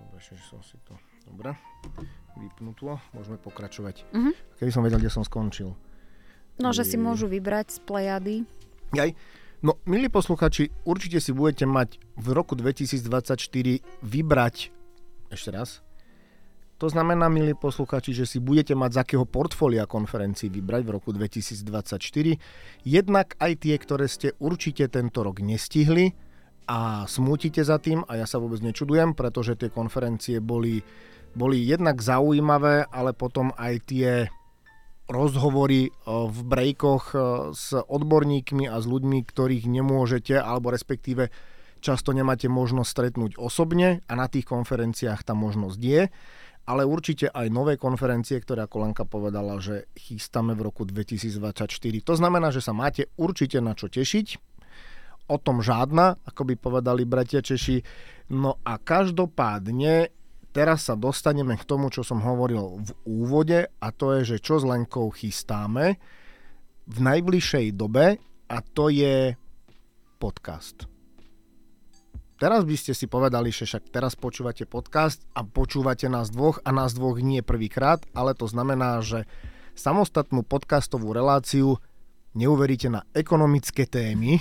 Dobre, 0.00 0.18
že 0.18 0.34
som 0.48 0.58
si 0.64 0.74
to... 0.82 0.96
Dobre, 1.28 1.54
vypnutlo, 2.34 2.98
môžeme 3.14 3.38
pokračovať. 3.38 4.02
Uh-huh. 4.10 4.34
Keby 4.58 4.72
som 4.74 4.82
vedel, 4.82 4.98
kde 4.98 5.12
som 5.12 5.22
skončil. 5.22 5.78
No, 6.58 6.74
že 6.74 6.82
si 6.82 6.98
môžu 6.98 7.30
vybrať 7.30 7.78
z 7.78 7.78
plejady. 7.86 8.36
Jaj. 8.90 9.14
No, 9.60 9.76
milí 9.84 10.08
posluchači, 10.08 10.72
určite 10.88 11.20
si 11.20 11.36
budete 11.36 11.68
mať 11.68 12.00
v 12.16 12.32
roku 12.32 12.56
2024 12.56 13.36
vybrať, 14.00 14.72
ešte 15.28 15.50
raz, 15.52 15.84
to 16.80 16.88
znamená, 16.88 17.28
milí 17.28 17.52
posluchači, 17.52 18.16
že 18.16 18.24
si 18.24 18.40
budete 18.40 18.72
mať 18.72 18.90
z 18.96 18.98
akého 19.04 19.28
portfólia 19.28 19.84
konferencií 19.84 20.48
vybrať 20.48 20.82
v 20.88 20.90
roku 20.96 21.12
2024. 21.12 22.40
Jednak 22.88 23.36
aj 23.36 23.52
tie, 23.60 23.76
ktoré 23.76 24.08
ste 24.08 24.32
určite 24.40 24.88
tento 24.88 25.20
rok 25.20 25.44
nestihli 25.44 26.16
a 26.64 27.04
smútite 27.04 27.60
za 27.60 27.76
tým 27.76 28.00
a 28.08 28.16
ja 28.16 28.24
sa 28.24 28.40
vôbec 28.40 28.64
nečudujem, 28.64 29.12
pretože 29.12 29.60
tie 29.60 29.68
konferencie 29.68 30.40
boli, 30.40 30.80
boli 31.36 31.60
jednak 31.68 32.00
zaujímavé, 32.00 32.88
ale 32.88 33.12
potom 33.12 33.52
aj 33.60 33.74
tie 33.84 34.32
rozhovory 35.10 35.90
e, 35.90 35.90
v 36.06 36.38
brejkoch 36.46 37.04
e, 37.12 37.16
s 37.52 37.74
odborníkmi 37.74 38.70
a 38.70 38.78
s 38.78 38.86
ľuďmi, 38.86 39.18
ktorých 39.26 39.66
nemôžete, 39.66 40.38
alebo 40.38 40.70
respektíve 40.70 41.28
často 41.82 42.14
nemáte 42.14 42.46
možnosť 42.46 42.88
stretnúť 42.88 43.32
osobne 43.36 44.06
a 44.06 44.12
na 44.14 44.30
tých 44.30 44.46
konferenciách 44.46 45.26
tá 45.26 45.34
možnosť 45.34 45.80
je. 45.82 46.02
Ale 46.70 46.86
určite 46.86 47.26
aj 47.26 47.50
nové 47.50 47.74
konferencie, 47.74 48.38
ktoré 48.38 48.62
ako 48.68 48.86
Lenka 48.86 49.02
povedala, 49.02 49.58
že 49.58 49.90
chystáme 49.98 50.54
v 50.54 50.70
roku 50.70 50.86
2024. 50.86 51.66
To 52.06 52.14
znamená, 52.14 52.54
že 52.54 52.62
sa 52.62 52.70
máte 52.70 53.10
určite 53.18 53.58
na 53.58 53.74
čo 53.74 53.90
tešiť. 53.90 54.38
O 55.34 55.36
tom 55.40 55.64
žádna, 55.64 56.20
ako 56.22 56.46
by 56.46 56.54
povedali 56.54 57.02
bratia 57.08 57.42
Češi. 57.42 57.82
No 58.30 58.62
a 58.62 58.78
každopádne 58.78 60.14
teraz 60.50 60.90
sa 60.90 60.98
dostaneme 60.98 61.54
k 61.54 61.64
tomu, 61.66 61.90
čo 61.90 62.02
som 62.02 62.22
hovoril 62.22 62.82
v 62.82 62.90
úvode 63.06 63.70
a 63.70 63.88
to 63.94 64.18
je, 64.18 64.36
že 64.36 64.42
čo 64.42 64.58
s 64.58 64.64
Lenkou 64.66 65.10
chystáme 65.10 65.98
v 66.90 66.98
najbližšej 66.98 67.78
dobe 67.78 68.18
a 68.50 68.56
to 68.62 68.90
je 68.90 69.38
podcast. 70.18 70.90
Teraz 72.40 72.64
by 72.64 72.72
ste 72.72 72.96
si 72.96 73.04
povedali, 73.04 73.52
že 73.52 73.68
však 73.68 73.92
teraz 73.92 74.16
počúvate 74.16 74.64
podcast 74.64 75.20
a 75.36 75.44
počúvate 75.44 76.08
nás 76.08 76.32
dvoch 76.32 76.56
a 76.64 76.72
nás 76.72 76.96
dvoch 76.96 77.20
nie 77.20 77.44
prvýkrát, 77.44 78.00
ale 78.16 78.32
to 78.32 78.48
znamená, 78.48 79.04
že 79.04 79.28
samostatnú 79.76 80.40
podcastovú 80.40 81.12
reláciu 81.12 81.76
neuveríte 82.32 82.88
na 82.88 83.04
ekonomické 83.12 83.84
témy. 83.84 84.40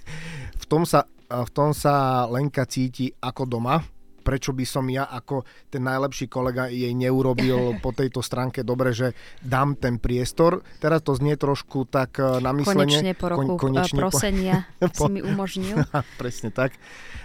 v, 0.60 0.64
tom 0.68 0.84
sa, 0.84 1.08
v 1.32 1.50
tom 1.56 1.72
sa 1.72 2.28
Lenka 2.28 2.68
cíti 2.68 3.08
ako 3.24 3.48
doma, 3.48 3.80
prečo 4.20 4.52
by 4.52 4.64
som 4.68 4.86
ja 4.86 5.08
ako 5.08 5.42
ten 5.72 5.82
najlepší 5.82 6.28
kolega 6.28 6.68
jej 6.68 6.92
neurobil 6.92 7.74
po 7.84 7.90
tejto 7.96 8.20
stránke 8.20 8.62
dobre, 8.62 8.92
že 8.92 9.16
dám 9.40 9.74
ten 9.74 9.96
priestor. 9.96 10.60
Teraz 10.78 11.02
to 11.02 11.16
znie 11.16 11.34
trošku 11.40 11.88
tak 11.88 12.20
eh, 12.20 12.38
na 12.38 12.52
myslenie. 12.54 13.00
Konečne 13.00 13.12
po 13.16 13.26
roku 13.32 13.56
Kon, 13.56 13.72
konečne 13.72 13.98
prosenia 13.98 14.56
po... 14.80 15.08
si 15.08 15.10
mi 15.10 15.20
umožnil. 15.24 15.82
Presne 16.20 16.52
tak. 16.52 16.76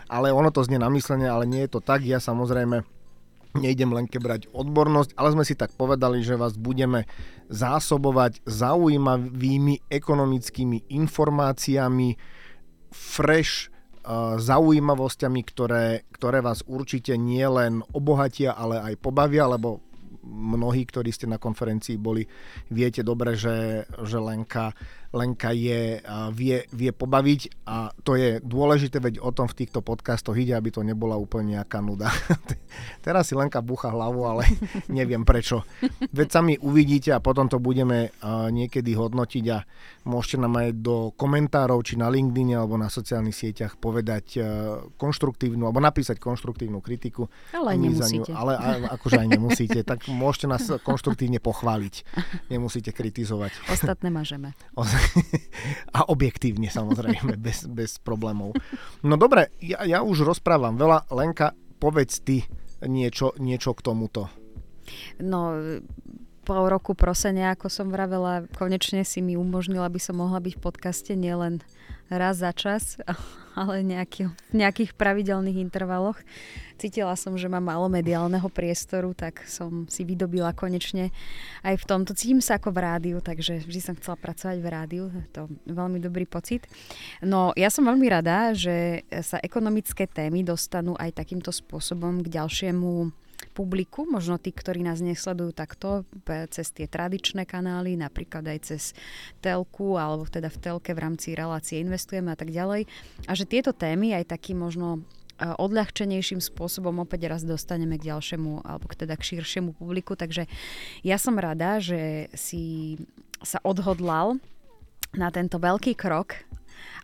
Ale 0.07 0.31
ono 0.31 0.49
to 0.49 0.63
znie 0.63 0.79
na 0.79 0.89
myslenie, 0.89 1.27
ale 1.27 1.43
nie 1.43 1.65
je 1.67 1.77
to 1.77 1.79
tak. 1.83 2.05
Ja 2.05 2.23
samozrejme 2.23 2.85
nejdem 3.55 3.95
len 3.95 4.05
brať 4.11 4.51
odbornosť, 4.51 5.15
ale 5.15 5.31
sme 5.31 5.47
si 5.47 5.55
tak 5.55 5.71
povedali, 5.79 6.19
že 6.21 6.35
vás 6.35 6.59
budeme 6.59 7.07
zásobovať 7.47 8.43
zaujímavými 8.43 9.87
ekonomickými 9.87 10.91
informáciami, 10.91 12.19
fresh, 12.91 13.71
zaujímavosťami, 14.37 15.41
ktoré, 15.41 16.05
ktoré 16.13 16.39
vás 16.45 16.61
určite 16.69 17.17
nie 17.17 17.45
len 17.45 17.81
obohatia, 17.91 18.53
ale 18.53 18.81
aj 18.81 19.01
pobavia, 19.01 19.49
lebo 19.49 19.81
mnohí, 20.25 20.89
ktorí 20.89 21.13
ste 21.13 21.29
na 21.29 21.37
konferencii 21.37 22.01
boli, 22.01 22.25
viete 22.73 23.05
dobre, 23.05 23.37
že, 23.37 23.85
že 24.05 24.17
Lenka 24.17 24.73
Lenka 25.13 25.51
je, 25.51 26.01
vie, 26.33 26.57
vie 26.71 26.91
pobaviť 26.91 27.65
a 27.69 27.91
to 28.03 28.17
je 28.17 28.39
dôležité, 28.41 28.99
veď 28.99 29.21
o 29.21 29.31
tom 29.31 29.47
v 29.47 29.63
týchto 29.63 29.79
podcastoch 29.79 30.35
ide, 30.35 30.57
aby 30.57 30.73
to 30.73 30.81
nebola 30.81 31.15
úplne 31.15 31.59
nejaká 31.59 31.79
nuda. 31.79 32.09
Teraz 33.05 33.29
si 33.29 33.33
Lenka 33.37 33.61
búcha 33.61 33.93
hlavu, 33.93 34.25
ale 34.25 34.43
neviem 34.91 35.23
prečo. 35.23 35.63
Veď 36.11 36.27
sami 36.31 36.53
uvidíte 36.59 37.15
a 37.15 37.23
potom 37.23 37.47
to 37.47 37.61
budeme 37.61 38.11
niekedy 38.51 38.95
hodnotiť 38.97 39.45
a 39.53 39.63
môžete 40.05 40.37
nám 40.41 40.57
aj 40.59 40.69
do 40.79 41.15
komentárov, 41.15 41.79
či 41.85 41.95
na 41.95 42.11
LinkedIn 42.11 42.57
alebo 42.57 42.75
na 42.75 42.91
sociálnych 42.91 43.35
sieťach 43.35 43.77
povedať 43.79 44.39
konštruktívnu, 44.99 45.65
alebo 45.67 45.81
napísať 45.81 46.19
konštruktívnu 46.19 46.79
kritiku. 46.83 47.27
Ale 47.55 47.75
nemusíte. 47.75 48.31
Ňu, 48.31 48.37
ale 48.37 48.53
akože 48.91 49.17
aj 49.21 49.27
nemusíte, 49.27 49.79
tak 49.81 50.07
môžete 50.11 50.45
nás 50.49 50.63
konštruktívne 50.83 51.39
pochváliť. 51.39 52.05
Nemusíte 52.49 52.91
kritizovať. 52.91 53.51
Ostatné 53.71 54.11
mažeme. 54.11 54.53
a 55.97 56.09
objektívne 56.09 56.67
samozrejme, 56.71 57.37
bez, 57.45 57.67
bez 57.69 57.97
problémov. 58.01 58.55
No 59.03 59.15
dobre, 59.15 59.53
ja, 59.61 59.83
ja 59.85 59.99
už 60.01 60.25
rozprávam 60.25 60.75
veľa. 60.75 61.11
Lenka, 61.13 61.53
povedz 61.79 62.23
ty 62.23 62.43
niečo, 62.85 63.35
niečo 63.37 63.73
k 63.73 63.83
tomuto. 63.85 64.29
No, 65.19 65.57
pol 66.45 66.69
roku 66.69 66.93
prosenia, 66.93 67.57
ako 67.57 67.73
som 67.73 67.89
vravela, 67.89 68.45
konečne 68.53 69.01
si 69.01 69.25
mi 69.25 69.33
umožnila, 69.33 69.89
aby 69.89 69.97
som 69.97 70.21
mohla 70.21 70.37
byť 70.37 70.53
v 70.53 70.61
podcaste 70.61 71.11
nielen 71.17 71.65
raz 72.05 72.37
za 72.37 72.53
čas, 72.53 73.01
ale 73.59 73.81
nejaký, 73.81 74.29
v 74.29 74.53
nejakých 74.53 74.93
pravidelných 74.93 75.57
intervaloch. 75.57 76.21
Cítila 76.75 77.15
som, 77.15 77.39
že 77.39 77.49
mám 77.49 77.65
málo 77.65 77.87
mediálneho 77.87 78.45
priestoru, 78.51 79.15
tak 79.15 79.47
som 79.47 79.87
si 79.89 80.05
vydobila 80.05 80.51
konečne 80.53 81.09
aj 81.65 81.81
v 81.81 81.87
tomto. 81.87 82.11
Cítim 82.13 82.43
sa 82.43 82.59
ako 82.59 82.75
v 82.75 82.83
rádiu, 82.83 83.17
takže 83.23 83.65
vždy 83.65 83.81
som 83.81 83.97
chcela 83.97 84.19
pracovať 84.19 84.57
v 84.59 84.67
rádiu. 84.69 85.03
To 85.33 85.49
je 85.65 85.73
veľmi 85.73 86.03
dobrý 86.03 86.27
pocit. 86.29 86.67
No 87.25 87.55
ja 87.57 87.71
som 87.71 87.87
veľmi 87.87 88.05
rada, 88.11 88.51
že 88.53 89.07
sa 89.23 89.39
ekonomické 89.41 90.05
témy 90.05 90.43
dostanú 90.45 90.93
aj 90.99 91.15
takýmto 91.15 91.49
spôsobom 91.49 92.21
k 92.21 92.27
ďalšiemu 92.27 93.24
publiku, 93.55 94.03
možno 94.03 94.35
tí, 94.35 94.51
ktorí 94.51 94.83
nás 94.83 94.99
nesledujú 94.99 95.55
takto 95.55 96.03
cez 96.51 96.75
tie 96.75 96.91
tradičné 96.91 97.47
kanály, 97.47 97.95
napríklad 97.95 98.43
aj 98.47 98.59
cez 98.67 98.83
telku, 99.39 99.95
alebo 99.95 100.27
teda 100.27 100.51
v 100.51 100.59
telke 100.59 100.91
v 100.91 101.03
rámci 101.03 101.31
relácie 101.35 101.79
investujeme 101.79 102.35
a 102.35 102.37
tak 102.37 102.51
ďalej. 102.51 102.83
A 103.27 103.31
že 103.31 103.47
tieto 103.47 103.71
témy 103.71 104.11
aj 104.11 104.35
taký 104.35 104.51
možno 104.51 104.99
e, 105.39 105.47
odľahčenejším 105.47 106.43
spôsobom 106.43 106.99
opäť 106.99 107.31
raz 107.31 107.41
dostaneme 107.47 107.95
k 107.95 108.11
ďalšiemu, 108.11 108.67
alebo 108.67 108.91
teda 108.91 109.15
k 109.15 109.35
širšiemu 109.35 109.71
publiku. 109.75 110.19
Takže 110.19 110.51
ja 111.07 111.15
som 111.15 111.39
rada, 111.39 111.79
že 111.79 112.27
si 112.35 112.95
sa 113.39 113.63
odhodlal 113.63 114.39
na 115.15 115.31
tento 115.31 115.55
veľký 115.55 115.95
krok 115.95 116.43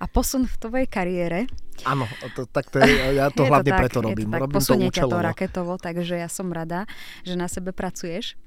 a 0.01 0.05
posun 0.09 0.50
v 0.50 0.55
tvojej 0.57 0.88
kariére. 0.88 1.39
Áno, 1.85 2.05
to, 2.38 2.45
tak 2.45 2.69
to 2.69 2.81
je, 2.81 3.17
ja 3.17 3.33
to 3.33 3.43
je 3.45 3.50
hlavne 3.50 3.71
to 3.71 3.73
tak, 3.73 3.81
preto 3.81 4.00
robím. 4.01 4.29
To 4.29 4.33
tak, 4.38 4.41
robím 4.51 4.91
to 4.91 5.07
to 5.09 5.19
raketovo, 5.19 5.73
takže 5.81 6.15
ja 6.17 6.29
som 6.29 6.50
rada, 6.53 6.85
že 7.25 7.33
na 7.38 7.50
sebe 7.50 7.73
pracuješ. 7.73 8.38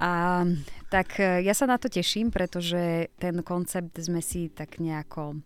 A 0.00 0.44
tak 0.88 1.18
e, 1.18 1.44
ja 1.44 1.52
sa 1.52 1.66
na 1.66 1.76
to 1.76 1.90
teším, 1.90 2.30
pretože 2.30 3.10
ten 3.18 3.42
koncept 3.44 3.98
sme 3.98 4.22
si 4.22 4.48
tak 4.48 4.78
nejako 4.78 5.34
e, 5.34 5.38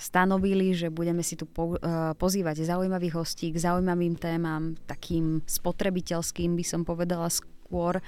stanovili, 0.00 0.72
že 0.72 0.88
budeme 0.88 1.20
si 1.20 1.36
tu 1.36 1.46
po, 1.46 1.76
e, 1.76 1.78
pozývať 2.16 2.64
zaujímavých 2.64 3.14
hostí 3.14 3.52
k 3.52 3.60
zaujímavým 3.60 4.16
témam, 4.16 4.74
takým 4.88 5.44
spotrebiteľským 5.46 6.56
by 6.58 6.64
som 6.64 6.82
povedala 6.82 7.28
skôr, 7.66 7.98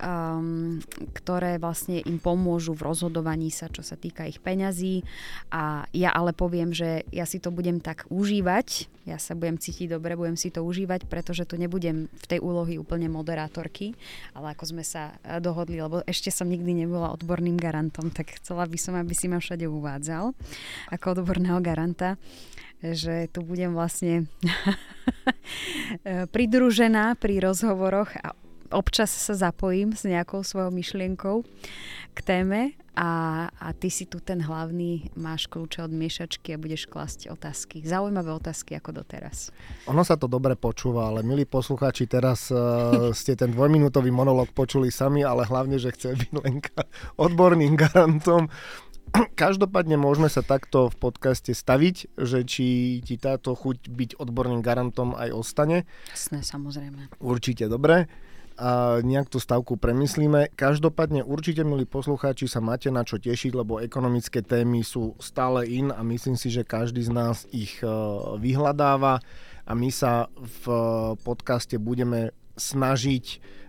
um, 0.00 0.80
ktoré 1.12 1.60
vlastne 1.60 2.00
im 2.00 2.16
pomôžu 2.16 2.72
v 2.72 2.88
rozhodovaní 2.88 3.52
sa, 3.52 3.68
čo 3.68 3.84
sa 3.84 4.00
týka 4.00 4.24
ich 4.24 4.40
peňazí. 4.40 5.04
A 5.52 5.84
ja 5.92 6.16
ale 6.16 6.32
poviem, 6.32 6.72
že 6.72 7.04
ja 7.12 7.28
si 7.28 7.36
to 7.36 7.52
budem 7.52 7.84
tak 7.84 8.08
užívať, 8.08 8.88
ja 9.04 9.20
sa 9.20 9.36
budem 9.36 9.60
cítiť 9.60 9.92
dobre, 9.92 10.16
budem 10.16 10.34
si 10.34 10.48
to 10.48 10.64
užívať, 10.64 11.06
pretože 11.06 11.44
tu 11.44 11.60
nebudem 11.60 12.08
v 12.08 12.26
tej 12.26 12.40
úlohy 12.40 12.80
úplne 12.80 13.06
moderátorky, 13.12 13.92
ale 14.32 14.56
ako 14.56 14.64
sme 14.74 14.82
sa 14.82 15.14
e, 15.22 15.38
dohodli, 15.38 15.78
lebo 15.78 16.02
ešte 16.08 16.32
som 16.34 16.48
nikdy 16.50 16.88
nebola 16.88 17.14
odborným 17.14 17.54
garantom, 17.54 18.10
tak 18.10 18.34
chcela 18.42 18.66
by 18.66 18.78
som, 18.80 18.98
aby 18.98 19.14
si 19.14 19.30
ma 19.30 19.38
všade 19.38 19.68
uvádzal 19.68 20.34
ako 20.90 21.06
odborného 21.20 21.60
garanta 21.62 22.18
že 22.82 23.32
tu 23.32 23.40
budem 23.40 23.72
vlastne 23.72 24.28
pridružená 26.34 27.16
pri 27.16 27.40
rozhovoroch 27.40 28.12
a 28.20 28.36
občas 28.70 29.10
sa 29.10 29.34
zapojím 29.34 29.92
s 29.94 30.06
nejakou 30.06 30.42
svojou 30.42 30.70
myšlienkou 30.72 31.44
k 32.16 32.18
téme 32.24 32.72
a, 32.96 33.44
a 33.60 33.76
ty 33.76 33.92
si 33.92 34.08
tu 34.08 34.24
ten 34.24 34.40
hlavný, 34.40 35.12
máš 35.20 35.52
kľúče 35.52 35.84
od 35.84 35.92
miešačky 35.92 36.56
a 36.56 36.60
budeš 36.60 36.88
klasť 36.88 37.28
otázky. 37.28 37.84
Zaujímavé 37.84 38.32
otázky 38.32 38.72
ako 38.80 39.04
doteraz. 39.04 39.52
Ono 39.84 40.00
sa 40.00 40.16
to 40.16 40.24
dobre 40.24 40.56
počúva, 40.56 41.12
ale 41.12 41.20
milí 41.20 41.44
poslucháči, 41.44 42.08
teraz 42.08 42.48
uh, 42.48 43.12
ste 43.20 43.36
ten 43.36 43.52
dvojminútový 43.52 44.08
monolog 44.08 44.48
počuli 44.56 44.88
sami, 44.88 45.20
ale 45.20 45.44
hlavne, 45.44 45.76
že 45.76 45.92
chce 45.92 46.16
byť 46.16 46.30
Lenka 46.40 46.88
odborným 47.24 47.76
garantom. 47.76 48.48
Každopádne 49.44 50.00
môžeme 50.00 50.32
sa 50.32 50.40
takto 50.40 50.88
v 50.88 50.96
podcaste 50.96 51.52
staviť, 51.52 52.16
že 52.16 52.48
či 52.48 52.98
ti 53.04 53.20
táto 53.20 53.52
chuť 53.52 53.92
byť 53.92 54.10
odborným 54.16 54.64
garantom 54.64 55.12
aj 55.12 55.36
ostane. 55.36 55.84
Jasné, 56.16 56.40
samozrejme. 56.40 57.12
Určite 57.20 57.68
dobre 57.68 58.08
a 58.56 59.04
nejak 59.04 59.28
tú 59.28 59.36
stavku 59.36 59.76
premyslíme. 59.76 60.52
Každopádne 60.56 61.22
určite, 61.22 61.60
milí 61.60 61.84
poslucháči, 61.84 62.48
sa 62.48 62.64
máte 62.64 62.88
na 62.88 63.04
čo 63.04 63.20
tešiť, 63.20 63.52
lebo 63.52 63.84
ekonomické 63.84 64.40
témy 64.40 64.80
sú 64.80 65.12
stále 65.20 65.68
in 65.68 65.92
a 65.92 66.00
myslím 66.00 66.40
si, 66.40 66.48
že 66.48 66.64
každý 66.64 67.04
z 67.04 67.12
nás 67.12 67.44
ich 67.52 67.84
e, 67.84 67.88
vyhľadáva 68.40 69.20
a 69.68 69.72
my 69.76 69.92
sa 69.92 70.32
v 70.36 70.64
e, 70.68 70.76
podcaste 71.20 71.76
budeme 71.76 72.32
snažiť 72.56 73.24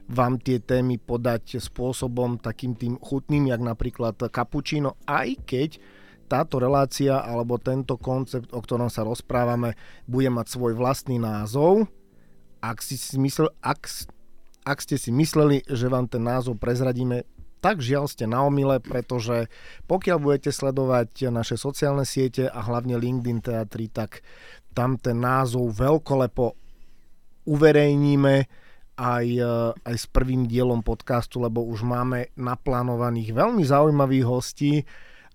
vám 0.08 0.40
tie 0.40 0.64
témy 0.64 1.04
podať 1.04 1.60
spôsobom 1.60 2.40
takým 2.40 2.80
tým 2.80 2.96
chutným, 2.96 3.52
jak 3.52 3.60
napríklad 3.60 4.16
kapučino, 4.32 4.96
aj 5.04 5.36
keď 5.44 5.70
táto 6.32 6.60
relácia 6.60 7.20
alebo 7.20 7.60
tento 7.60 8.00
koncept, 8.00 8.52
o 8.56 8.60
ktorom 8.60 8.88
sa 8.88 9.04
rozprávame, 9.04 9.76
bude 10.08 10.32
mať 10.32 10.48
svoj 10.56 10.76
vlastný 10.76 11.20
názov. 11.20 11.88
Ak 12.64 12.84
si 12.84 12.96
myslel, 13.20 13.52
ak 13.64 13.88
ak 14.68 14.84
ste 14.84 15.00
si 15.00 15.16
mysleli, 15.16 15.64
že 15.64 15.88
vám 15.88 16.12
ten 16.12 16.28
názov 16.28 16.60
prezradíme, 16.60 17.24
tak 17.64 17.80
žiaľ 17.80 18.12
ste 18.12 18.28
na 18.28 18.44
omile, 18.44 18.84
pretože 18.84 19.48
pokiaľ 19.88 20.18
budete 20.20 20.52
sledovať 20.52 21.32
naše 21.32 21.56
sociálne 21.56 22.04
siete 22.04 22.52
a 22.52 22.60
hlavne 22.62 23.00
LinkedIn 23.00 23.40
Teatry, 23.40 23.88
tak 23.90 24.22
tam 24.76 25.00
ten 25.00 25.18
názov 25.18 25.74
veľkolepo 25.74 26.54
uverejníme 27.48 28.36
aj, 28.98 29.26
e, 29.26 29.54
aj 29.74 29.96
s 29.96 30.06
prvým 30.06 30.46
dielom 30.46 30.84
podcastu, 30.84 31.42
lebo 31.42 31.66
už 31.66 31.82
máme 31.82 32.30
naplánovaných 32.38 33.34
veľmi 33.34 33.64
zaujímavých 33.66 34.26
hostí 34.28 34.74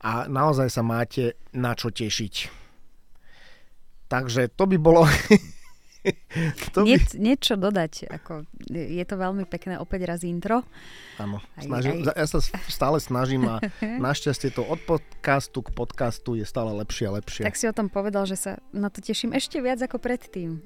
a 0.02 0.30
naozaj 0.30 0.68
sa 0.70 0.82
máte 0.86 1.40
na 1.56 1.72
čo 1.72 1.90
tešiť. 1.90 2.34
Takže 4.06 4.52
to 4.52 4.68
by 4.68 4.76
bolo 4.76 5.08
to 6.74 6.82
by... 6.82 6.86
Nie, 6.86 6.98
niečo 7.14 7.54
dodať. 7.54 8.10
Ako, 8.10 8.42
je 8.70 9.04
to 9.06 9.14
veľmi 9.14 9.46
pekné 9.46 9.78
opäť 9.78 10.10
raz 10.10 10.20
intro. 10.26 10.66
Áno, 11.22 11.38
snažím, 11.58 12.02
aj... 12.02 12.18
ja 12.18 12.26
sa 12.26 12.40
stále 12.80 12.98
snažím 12.98 13.46
a 13.46 13.62
našťastie 14.06 14.50
to 14.50 14.66
od 14.66 14.82
podcastu 14.82 15.62
k 15.62 15.70
podcastu 15.70 16.34
je 16.34 16.44
stále 16.46 16.74
lepšie 16.82 17.06
a 17.06 17.12
lepšie. 17.22 17.42
Tak 17.46 17.58
si 17.58 17.70
o 17.70 17.74
tom 17.74 17.86
povedal, 17.86 18.26
že 18.26 18.36
sa 18.38 18.52
na 18.74 18.90
to 18.90 18.98
teším 18.98 19.34
ešte 19.38 19.62
viac 19.62 19.78
ako 19.78 20.02
predtým. 20.02 20.62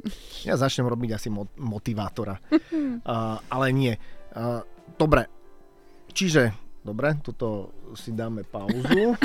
Ja 0.48 0.56
začnem 0.56 0.88
robiť 0.88 1.10
asi 1.16 1.28
motivátora. 1.60 2.40
uh, 2.50 3.36
ale 3.52 3.66
nie. 3.76 3.94
Uh, 4.32 4.64
dobre, 4.96 5.28
čiže, 6.16 6.56
dobre, 6.80 7.16
tuto 7.20 7.72
si 7.92 8.16
dáme 8.16 8.44
pauzu. 8.44 9.16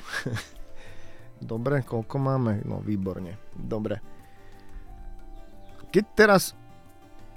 dobre, 1.40 1.84
koľko 1.88 2.16
máme? 2.20 2.64
No, 2.68 2.84
výborne. 2.84 3.40
Dobre. 3.56 4.21
Keď 5.92 6.06
teraz, 6.16 6.56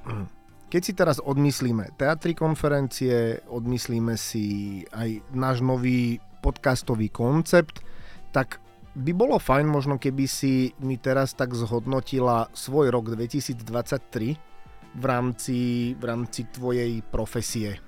keď 0.72 0.80
si 0.80 0.92
teraz 0.94 1.18
odmyslíme 1.18 1.98
teatri 1.98 2.38
konferencie, 2.38 3.42
odmyslíme 3.50 4.14
si 4.14 4.80
aj 4.94 5.34
náš 5.34 5.58
nový 5.58 6.22
podcastový 6.38 7.10
koncept, 7.10 7.82
tak 8.30 8.62
by 8.94 9.10
bolo 9.10 9.42
fajn 9.42 9.66
možno, 9.66 9.98
keby 9.98 10.30
si 10.30 10.70
mi 10.78 10.94
teraz 11.02 11.34
tak 11.34 11.50
zhodnotila 11.50 12.46
svoj 12.54 12.94
rok 12.94 13.10
2023 13.10 14.38
v 14.94 15.04
rámci, 15.04 15.58
v 15.98 16.04
rámci 16.06 16.46
tvojej 16.54 17.02
profesie. 17.10 17.82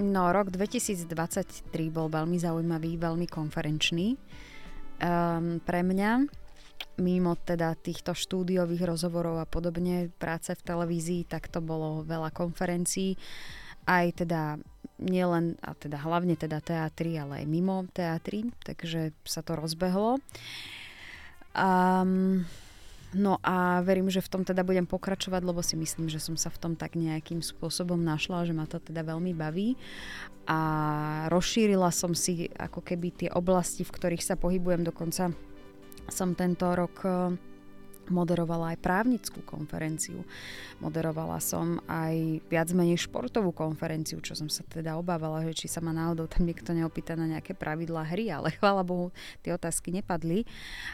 No, 0.00 0.32
rok 0.32 0.48
2023 0.50 1.70
bol 1.92 2.08
veľmi 2.08 2.40
zaujímavý, 2.40 2.98
veľmi 2.98 3.28
konferenčný 3.28 4.16
um, 4.16 5.60
pre 5.60 5.80
mňa 5.84 6.10
mimo 6.98 7.34
teda 7.34 7.74
týchto 7.74 8.14
štúdiových 8.14 8.86
rozhovorov 8.86 9.42
a 9.42 9.46
podobne, 9.48 10.10
práce 10.16 10.54
v 10.54 10.62
televízii, 10.62 11.26
tak 11.26 11.50
to 11.50 11.58
bolo 11.58 12.06
veľa 12.06 12.30
konferencií, 12.30 13.18
aj 13.84 14.24
teda 14.24 14.56
nielen, 15.02 15.58
a 15.60 15.74
teda 15.74 15.98
hlavne 16.00 16.38
teda 16.38 16.62
teatri, 16.62 17.18
ale 17.18 17.42
aj 17.42 17.46
mimo 17.50 17.84
teatri, 17.90 18.48
takže 18.62 19.10
sa 19.26 19.42
to 19.42 19.58
rozbehlo. 19.58 20.22
Um, 21.54 22.46
no 23.14 23.38
a 23.42 23.82
verím, 23.82 24.10
že 24.10 24.22
v 24.22 24.30
tom 24.30 24.42
teda 24.46 24.62
budem 24.62 24.86
pokračovať, 24.86 25.42
lebo 25.42 25.60
si 25.62 25.74
myslím, 25.74 26.06
že 26.06 26.22
som 26.22 26.38
sa 26.38 26.50
v 26.50 26.58
tom 26.62 26.72
tak 26.78 26.94
nejakým 26.94 27.42
spôsobom 27.42 27.98
našla, 27.98 28.46
že 28.46 28.54
ma 28.54 28.70
to 28.70 28.78
teda 28.78 29.02
veľmi 29.02 29.34
baví. 29.34 29.74
A 30.46 30.60
rozšírila 31.32 31.90
som 31.90 32.14
si 32.14 32.46
ako 32.54 32.84
keby 32.84 33.26
tie 33.26 33.30
oblasti, 33.32 33.82
v 33.82 33.94
ktorých 33.94 34.22
sa 34.22 34.38
pohybujem 34.38 34.86
dokonca 34.86 35.34
som 36.08 36.36
tento 36.36 36.68
rok 36.72 36.96
eh, 37.04 37.36
moderovala 38.08 38.76
aj 38.76 38.78
právnickú 38.84 39.40
konferenciu. 39.46 40.24
Moderovala 40.80 41.40
som 41.40 41.80
aj 41.88 42.44
viac 42.48 42.68
menej 42.76 43.08
športovú 43.08 43.54
konferenciu, 43.54 44.20
čo 44.20 44.36
som 44.36 44.52
sa 44.52 44.66
teda 44.66 44.98
obávala, 45.00 45.44
že 45.48 45.64
či 45.64 45.66
sa 45.70 45.80
ma 45.80 45.94
náhodou 45.94 46.28
tam 46.28 46.44
niekto 46.44 46.76
neopýta 46.76 47.16
na 47.16 47.30
nejaké 47.30 47.56
pravidlá 47.56 48.04
hry, 48.04 48.28
ale 48.28 48.52
chvála 48.58 48.84
Bohu, 48.84 49.14
tie 49.40 49.54
otázky 49.54 49.94
nepadli. 49.94 50.44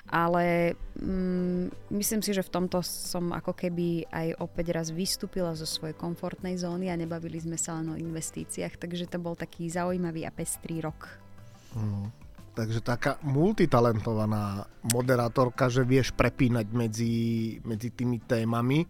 Ale 0.07 0.77
mm, 0.99 1.91
myslím 1.95 2.21
si, 2.23 2.31
že 2.31 2.47
v 2.47 2.53
tomto 2.53 2.83
som 2.85 3.35
ako 3.35 3.57
keby 3.57 4.07
aj 4.11 4.39
opäť 4.39 4.67
raz 4.75 4.89
vystúpila 4.95 5.55
zo 5.59 5.67
svojej 5.67 5.97
komfortnej 5.97 6.55
zóny 6.59 6.93
a 6.93 6.99
nebavili 6.99 7.43
sme 7.43 7.59
sa 7.59 7.79
len 7.79 7.91
o 7.91 7.99
investíciách, 7.99 8.79
takže 8.79 9.11
to 9.11 9.19
bol 9.19 9.35
taký 9.35 9.67
zaujímavý 9.67 10.27
a 10.27 10.35
pestrý 10.35 10.79
rok. 10.83 11.11
Mm. 11.75 12.20
Takže 12.51 12.83
taká 12.83 13.15
multitalentovaná 13.23 14.67
moderátorka, 14.91 15.71
že 15.71 15.87
vieš 15.87 16.11
prepínať 16.11 16.67
medzi, 16.75 17.15
medzi 17.63 17.89
tými 17.95 18.19
témami 18.27 18.83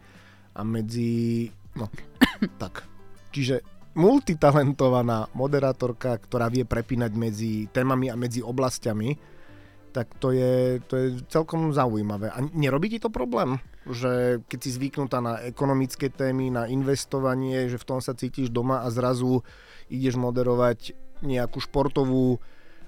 a 0.56 0.64
medzi... 0.64 1.46
No, 1.76 1.92
tak. 2.62 2.88
Čiže 3.30 3.60
multitalentovaná 3.94 5.28
moderátorka, 5.36 6.16
ktorá 6.16 6.48
vie 6.48 6.64
prepínať 6.64 7.12
medzi 7.12 7.52
témami 7.68 8.08
a 8.08 8.16
medzi 8.16 8.40
oblastiami, 8.40 9.12
tak 9.90 10.16
to 10.22 10.32
je, 10.32 10.80
to 10.86 10.94
je 10.96 11.06
celkom 11.28 11.74
zaujímavé. 11.74 12.32
A 12.32 12.40
nerobí 12.54 12.88
ti 12.88 12.98
to 13.02 13.12
problém? 13.12 13.60
Že 13.84 14.40
keď 14.46 14.58
si 14.62 14.70
zvyknutá 14.72 15.18
na 15.20 15.42
ekonomické 15.42 16.08
témy, 16.08 16.48
na 16.48 16.64
investovanie, 16.70 17.68
že 17.68 17.76
v 17.76 17.86
tom 17.86 18.00
sa 18.00 18.16
cítiš 18.16 18.48
doma 18.48 18.86
a 18.86 18.88
zrazu 18.88 19.42
ideš 19.90 20.16
moderovať 20.16 20.94
nejakú 21.20 21.60
športovú 21.60 22.40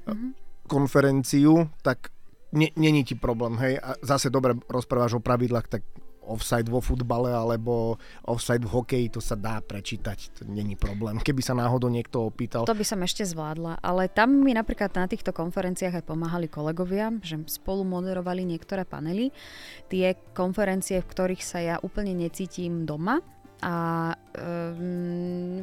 mm-hmm 0.09 0.42
konferenciu, 0.73 1.69
tak 1.85 2.09
není 2.57 3.05
ti 3.05 3.13
problém, 3.13 3.61
hej. 3.61 3.77
A 3.77 4.01
zase 4.01 4.33
dobre 4.33 4.57
rozprávaš 4.73 5.21
o 5.21 5.25
pravidlách, 5.25 5.69
tak 5.69 5.85
offside 6.23 6.71
vo 6.71 6.79
futbale 6.79 7.35
alebo 7.35 7.99
offside 8.31 8.63
v 8.63 8.71
hokeji, 8.71 9.07
to 9.11 9.21
sa 9.21 9.35
dá 9.35 9.59
prečítať, 9.59 10.39
to 10.39 10.43
není 10.47 10.79
problém. 10.79 11.19
Keby 11.19 11.43
sa 11.43 11.51
náhodou 11.53 11.91
niekto 11.91 12.23
opýtal. 12.23 12.63
To 12.63 12.79
by 12.79 12.87
som 12.87 13.03
ešte 13.03 13.27
zvládla, 13.27 13.83
ale 13.83 14.07
tam 14.07 14.31
mi 14.31 14.55
napríklad 14.55 14.95
na 14.95 15.11
týchto 15.11 15.35
konferenciách 15.35 15.99
aj 15.99 16.05
pomáhali 16.07 16.47
kolegovia, 16.47 17.11
že 17.27 17.43
spolu 17.51 17.83
moderovali 17.83 18.47
niektoré 18.47 18.87
panely. 18.87 19.35
Tie 19.91 20.15
konferencie, 20.31 21.03
v 21.03 21.11
ktorých 21.11 21.43
sa 21.43 21.59
ja 21.59 21.77
úplne 21.83 22.15
necítim 22.15 22.87
doma, 22.87 23.19
a 23.63 24.11
um, 24.11 24.92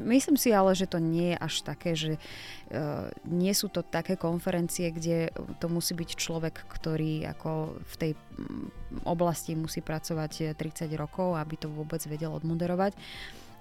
myslím 0.09 0.35
si 0.35 0.49
ale, 0.49 0.73
že 0.73 0.89
to 0.89 0.97
nie 0.97 1.33
je 1.33 1.37
až 1.37 1.53
také, 1.61 1.91
že 1.93 2.17
uh, 2.17 3.07
nie 3.29 3.53
sú 3.53 3.69
to 3.69 3.85
také 3.85 4.17
konferencie, 4.17 4.89
kde 4.89 5.29
to 5.61 5.69
musí 5.69 5.93
byť 5.93 6.09
človek, 6.17 6.55
ktorý 6.65 7.29
ako 7.29 7.77
v 7.79 7.95
tej 7.95 8.11
mm, 8.17 9.05
oblasti 9.05 9.53
musí 9.53 9.85
pracovať 9.85 10.57
30 10.57 10.89
rokov, 10.97 11.37
aby 11.37 11.55
to 11.55 11.69
vôbec 11.69 12.01
vedel 12.09 12.33
odmoderovať. 12.33 12.97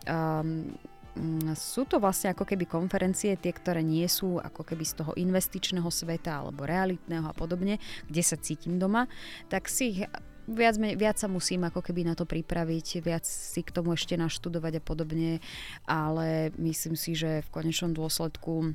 Um, 0.09 0.73
mm, 1.15 1.53
sú 1.53 1.85
to 1.85 2.01
vlastne 2.01 2.33
ako 2.33 2.49
keby 2.49 2.65
konferencie, 2.65 3.37
tie, 3.37 3.53
ktoré 3.53 3.85
nie 3.85 4.09
sú 4.09 4.41
ako 4.41 4.65
keby 4.65 4.85
z 4.89 5.05
toho 5.05 5.13
investičného 5.15 5.89
sveta 5.93 6.41
alebo 6.41 6.65
realitného 6.65 7.29
a 7.29 7.37
podobne, 7.37 7.77
kde 8.09 8.23
sa 8.25 8.41
cítim 8.41 8.81
doma, 8.81 9.05
tak 9.53 9.69
si 9.69 9.85
ich 9.93 10.01
viac, 10.49 10.81
viac 10.81 11.17
sa 11.21 11.29
musím 11.29 11.69
ako 11.69 11.85
keby 11.85 12.09
na 12.09 12.15
to 12.17 12.25
pripraviť, 12.25 13.05
viac 13.05 13.25
si 13.29 13.61
k 13.61 13.71
tomu 13.71 13.93
ešte 13.93 14.17
naštudovať 14.17 14.81
a 14.81 14.83
podobne, 14.83 15.33
ale 15.85 16.51
myslím 16.57 16.97
si, 16.97 17.13
že 17.13 17.45
v 17.45 17.53
konečnom 17.53 17.93
dôsledku 17.93 18.73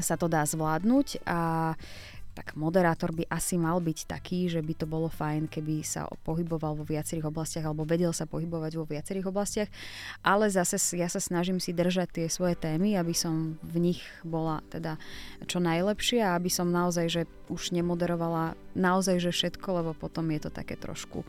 sa 0.00 0.16
to 0.16 0.28
dá 0.28 0.44
zvládnuť 0.44 1.24
a 1.28 1.72
tak 2.32 2.56
moderátor 2.56 3.12
by 3.12 3.28
asi 3.28 3.60
mal 3.60 3.76
byť 3.76 4.08
taký, 4.08 4.48
že 4.48 4.64
by 4.64 4.72
to 4.72 4.86
bolo 4.88 5.12
fajn, 5.12 5.52
keby 5.52 5.84
sa 5.84 6.08
pohyboval 6.24 6.72
vo 6.80 6.84
viacerých 6.84 7.28
oblastiach 7.28 7.68
alebo 7.68 7.84
vedel 7.84 8.08
sa 8.16 8.24
pohybovať 8.24 8.72
vo 8.80 8.88
viacerých 8.88 9.28
oblastiach, 9.28 9.68
ale 10.24 10.48
zase 10.48 10.80
ja 10.96 11.12
sa 11.12 11.20
snažím 11.20 11.60
si 11.60 11.76
držať 11.76 12.08
tie 12.08 12.26
svoje 12.32 12.56
témy, 12.56 12.96
aby 12.96 13.12
som 13.12 13.60
v 13.60 13.92
nich 13.92 14.00
bola 14.24 14.64
teda 14.72 14.96
čo 15.44 15.60
najlepšie 15.60 16.24
a 16.24 16.40
aby 16.40 16.48
som 16.48 16.72
naozaj, 16.72 17.06
že 17.12 17.22
už 17.52 17.76
nemoderovala 17.76 18.56
naozaj, 18.74 19.20
že 19.20 19.30
všetko, 19.32 19.68
lebo 19.82 19.90
potom 19.92 20.28
je 20.32 20.48
to 20.48 20.50
také 20.50 20.76
trošku 20.76 21.24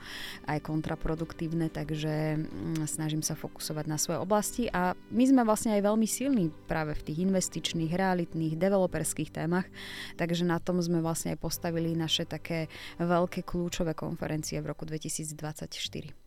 aj 0.47 0.59
kontraproduktívne, 0.63 1.67
takže 1.69 2.39
mm, 2.39 2.87
snažím 2.87 3.21
sa 3.21 3.35
fokusovať 3.35 3.85
na 3.87 3.97
svoje 3.99 4.19
oblasti 4.19 4.63
a 4.71 4.95
my 5.11 5.23
sme 5.27 5.41
vlastne 5.43 5.75
aj 5.75 5.81
veľmi 5.83 6.07
silní 6.07 6.49
práve 6.67 6.95
v 6.95 7.05
tých 7.11 7.19
investičných, 7.23 7.91
realitných, 7.93 8.55
developerských 8.59 9.29
témach, 9.31 9.67
takže 10.15 10.47
na 10.47 10.59
tom 10.59 10.79
sme 10.79 11.03
vlastne 11.03 11.35
aj 11.35 11.39
postavili 11.39 11.95
naše 11.95 12.27
také 12.27 12.67
veľké 12.99 13.43
kľúčové 13.43 13.93
konferencie 13.93 14.59
v 14.59 14.71
roku 14.71 14.87
2024. 14.87 16.23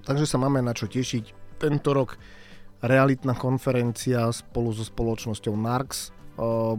Takže 0.00 0.24
sa 0.24 0.38
máme 0.40 0.64
na 0.64 0.72
čo 0.72 0.88
tešiť. 0.88 1.58
Tento 1.60 1.92
rok 1.92 2.16
realitná 2.80 3.36
konferencia 3.36 4.24
spolu 4.32 4.72
so 4.72 4.84
spoločnosťou 4.84 5.52
NARX 5.52 6.19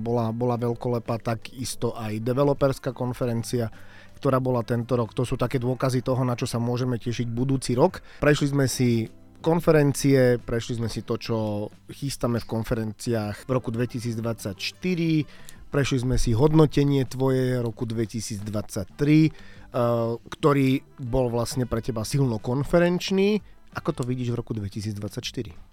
bola, 0.02 0.34
bola 0.34 0.58
veľkolepá, 0.58 1.22
takisto 1.22 1.94
aj 1.94 2.18
developerská 2.26 2.90
konferencia, 2.98 3.70
ktorá 4.18 4.42
bola 4.42 4.66
tento 4.66 4.98
rok. 4.98 5.14
To 5.14 5.22
sú 5.22 5.38
také 5.38 5.62
dôkazy 5.62 6.02
toho, 6.02 6.26
na 6.26 6.34
čo 6.34 6.50
sa 6.50 6.58
môžeme 6.58 6.98
tešiť 6.98 7.30
budúci 7.30 7.78
rok. 7.78 8.02
Prešli 8.22 8.50
sme 8.50 8.66
si 8.66 9.06
konferencie, 9.42 10.38
prešli 10.38 10.78
sme 10.78 10.90
si 10.90 11.02
to, 11.02 11.18
čo 11.18 11.70
chystáme 11.90 12.38
v 12.38 12.46
konferenciách 12.46 13.46
v 13.46 13.50
roku 13.50 13.74
2024, 13.74 14.54
prešli 15.74 15.98
sme 15.98 16.22
si 16.22 16.38
hodnotenie 16.38 17.10
tvoje 17.10 17.58
roku 17.58 17.90
2023, 17.90 19.74
ktorý 20.30 20.70
bol 21.02 21.34
vlastne 21.34 21.66
pre 21.66 21.82
teba 21.82 22.06
silno 22.06 22.38
konferenčný. 22.38 23.42
Ako 23.74 23.96
to 23.98 24.04
vidíš 24.06 24.36
v 24.36 24.38
roku 24.38 24.54
2024? 24.54 25.71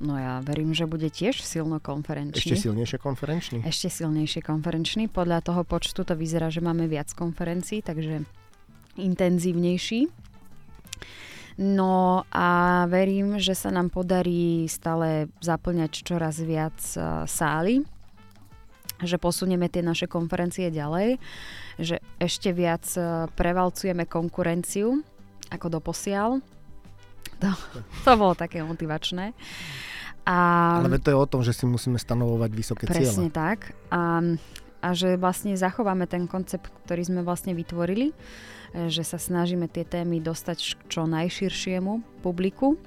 No 0.00 0.16
ja 0.16 0.40
verím, 0.40 0.72
že 0.72 0.88
bude 0.88 1.12
tiež 1.12 1.44
silno 1.44 1.76
konferenčný. 1.76 2.40
Ešte 2.40 2.56
silnejšie 2.56 2.98
konferenčný? 2.98 3.58
Ešte 3.68 3.88
silnejšie 3.92 4.40
konferenčný. 4.40 5.12
Podľa 5.12 5.44
toho 5.44 5.62
počtu 5.68 6.08
to 6.08 6.16
vyzerá, 6.16 6.48
že 6.48 6.64
máme 6.64 6.88
viac 6.88 7.12
konferencií, 7.12 7.84
takže 7.84 8.24
intenzívnejší. 8.96 10.08
No 11.60 12.24
a 12.32 12.48
verím, 12.88 13.36
že 13.36 13.52
sa 13.52 13.68
nám 13.68 13.92
podarí 13.92 14.64
stále 14.64 15.28
zaplňať 15.44 15.92
čoraz 16.00 16.40
viac 16.40 16.80
e, 16.96 17.28
sály, 17.28 17.84
že 19.04 19.20
posunieme 19.20 19.68
tie 19.68 19.84
naše 19.84 20.08
konferencie 20.08 20.72
ďalej, 20.72 21.20
že 21.76 22.00
ešte 22.16 22.56
viac 22.56 22.88
e, 22.96 23.28
prevalcujeme 23.36 24.08
konkurenciu 24.08 25.04
ako 25.52 25.66
doposiaľ 25.68 26.40
to, 27.40 27.48
to 28.04 28.12
bolo 28.16 28.34
také 28.36 28.60
motivačné. 28.60 29.32
A, 30.28 30.36
Ale 30.84 31.00
to 31.00 31.10
je 31.10 31.18
o 31.18 31.26
tom, 31.26 31.40
že 31.40 31.56
si 31.56 31.64
musíme 31.64 31.96
stanovovať 31.96 32.50
vysoké 32.52 32.84
presne 32.84 33.00
cieľe. 33.00 33.08
Presne 33.08 33.28
tak. 33.32 33.58
A, 33.88 34.22
a 34.80 34.88
že 34.92 35.16
vlastne 35.16 35.56
zachováme 35.56 36.04
ten 36.04 36.28
koncept, 36.28 36.68
ktorý 36.84 37.02
sme 37.08 37.20
vlastne 37.24 37.56
vytvorili, 37.56 38.12
že 38.88 39.02
sa 39.02 39.18
snažíme 39.18 39.66
tie 39.66 39.82
témy 39.82 40.22
dostať 40.22 40.86
čo 40.86 41.08
najširšiemu 41.08 42.22
publiku 42.22 42.78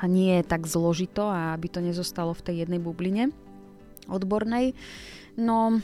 a 0.00 0.06
nie 0.10 0.40
je 0.40 0.44
tak 0.46 0.66
zložito 0.66 1.26
a 1.26 1.54
aby 1.54 1.70
to 1.70 1.84
nezostalo 1.84 2.34
v 2.34 2.44
tej 2.44 2.54
jednej 2.66 2.80
bubline 2.82 3.30
odbornej. 4.08 4.74
No 5.38 5.78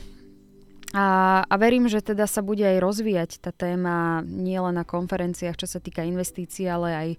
a, 0.95 1.05
a 1.43 1.55
verím, 1.59 1.91
že 1.91 1.99
teda 1.99 2.23
sa 2.23 2.39
bude 2.39 2.63
aj 2.63 2.79
rozvíjať 2.79 3.43
tá 3.43 3.51
téma 3.51 4.23
nielen 4.23 4.79
na 4.79 4.87
konferenciách, 4.87 5.59
čo 5.59 5.67
sa 5.67 5.83
týka 5.83 6.07
investícií, 6.07 6.71
ale 6.71 6.89
aj 6.95 7.09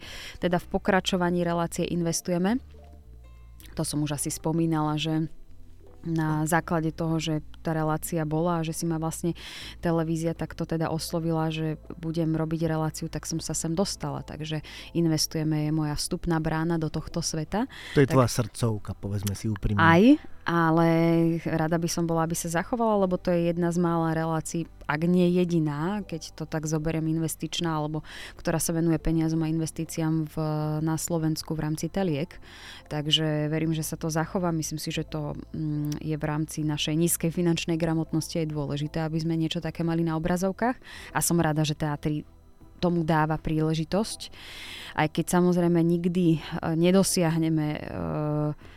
teda 0.41 0.57
v 0.57 0.67
pokračovaní 0.73 1.45
relácie 1.45 1.85
investujeme. 1.85 2.57
To 3.77 3.85
som 3.85 4.01
už 4.01 4.17
asi 4.17 4.33
spomínala, 4.33 4.97
že 4.97 5.29
na 6.07 6.47
základe 6.47 6.95
toho, 6.95 7.19
že 7.19 7.43
tá 7.61 7.75
relácia 7.75 8.23
bola 8.23 8.63
a 8.63 8.65
že 8.65 8.73
si 8.73 8.87
ma 8.87 8.97
vlastne 8.97 9.35
televízia 9.83 10.39
takto 10.39 10.63
teda 10.63 10.89
oslovila, 10.89 11.51
že 11.51 11.83
budem 11.99 12.31
robiť 12.33 12.71
reláciu, 12.71 13.11
tak 13.11 13.27
som 13.27 13.43
sa 13.43 13.53
sem 13.53 13.75
dostala. 13.75 14.23
Takže 14.23 14.63
investujeme, 14.95 15.67
je 15.67 15.73
moja 15.75 15.99
vstupná 15.99 16.39
brána 16.39 16.79
do 16.79 16.89
tohto 16.89 17.21
sveta. 17.21 17.67
To 17.99 18.01
je 18.01 18.09
tak, 18.09 18.15
tvoja 18.15 18.31
srdcovka, 18.31 18.95
povedzme 18.97 19.35
si 19.35 19.51
úprimne. 19.51 19.83
Aj, 19.83 20.05
ale 20.47 20.89
rada 21.43 21.75
by 21.75 21.91
som 21.91 22.07
bola, 22.07 22.23
aby 22.23 22.39
sa 22.39 22.47
zachovala, 22.47 23.03
lebo 23.03 23.19
to 23.19 23.35
je 23.35 23.51
jedna 23.51 23.75
z 23.75 23.83
mála 23.83 24.15
relácií, 24.15 24.71
ak 24.87 25.03
nie 25.03 25.27
jediná, 25.35 26.07
keď 26.07 26.39
to 26.39 26.47
tak 26.47 26.71
zoberiem 26.71 27.11
investičná, 27.11 27.75
alebo 27.75 28.07
ktorá 28.39 28.63
sa 28.63 28.71
venuje 28.71 28.95
peniazom 29.03 29.43
a 29.43 29.51
investíciám 29.51 30.31
v, 30.31 30.37
na 30.87 30.95
Slovensku 30.95 31.59
v 31.59 31.67
rámci 31.67 31.91
Teliek. 31.91 32.39
Takže 32.87 33.51
verím, 33.51 33.75
že 33.75 33.83
sa 33.83 33.99
to 33.99 34.07
zachová. 34.07 34.55
Myslím 34.55 34.79
si, 34.79 34.95
že 34.95 35.03
to 35.03 35.35
mm, 35.51 35.99
je 35.99 36.15
v 36.15 36.25
rámci 36.25 36.63
našej 36.63 36.95
nízkej 36.95 37.35
finančnej 37.35 37.75
gramotnosti 37.75 38.39
aj 38.39 38.55
dôležité, 38.55 39.03
aby 39.03 39.19
sme 39.19 39.35
niečo 39.35 39.59
také 39.59 39.83
mali 39.83 40.07
na 40.07 40.15
obrazovkách. 40.15 40.79
A 41.11 41.19
som 41.19 41.43
rada, 41.43 41.67
že 41.67 41.75
teatri 41.75 42.23
tomu 42.79 43.03
dáva 43.03 43.41
príležitosť. 43.41 44.31
Aj 44.95 45.09
keď 45.11 45.41
samozrejme 45.41 45.81
nikdy 45.81 46.39
e, 46.39 46.41
nedosiahneme 46.79 47.67
e, 47.75 47.81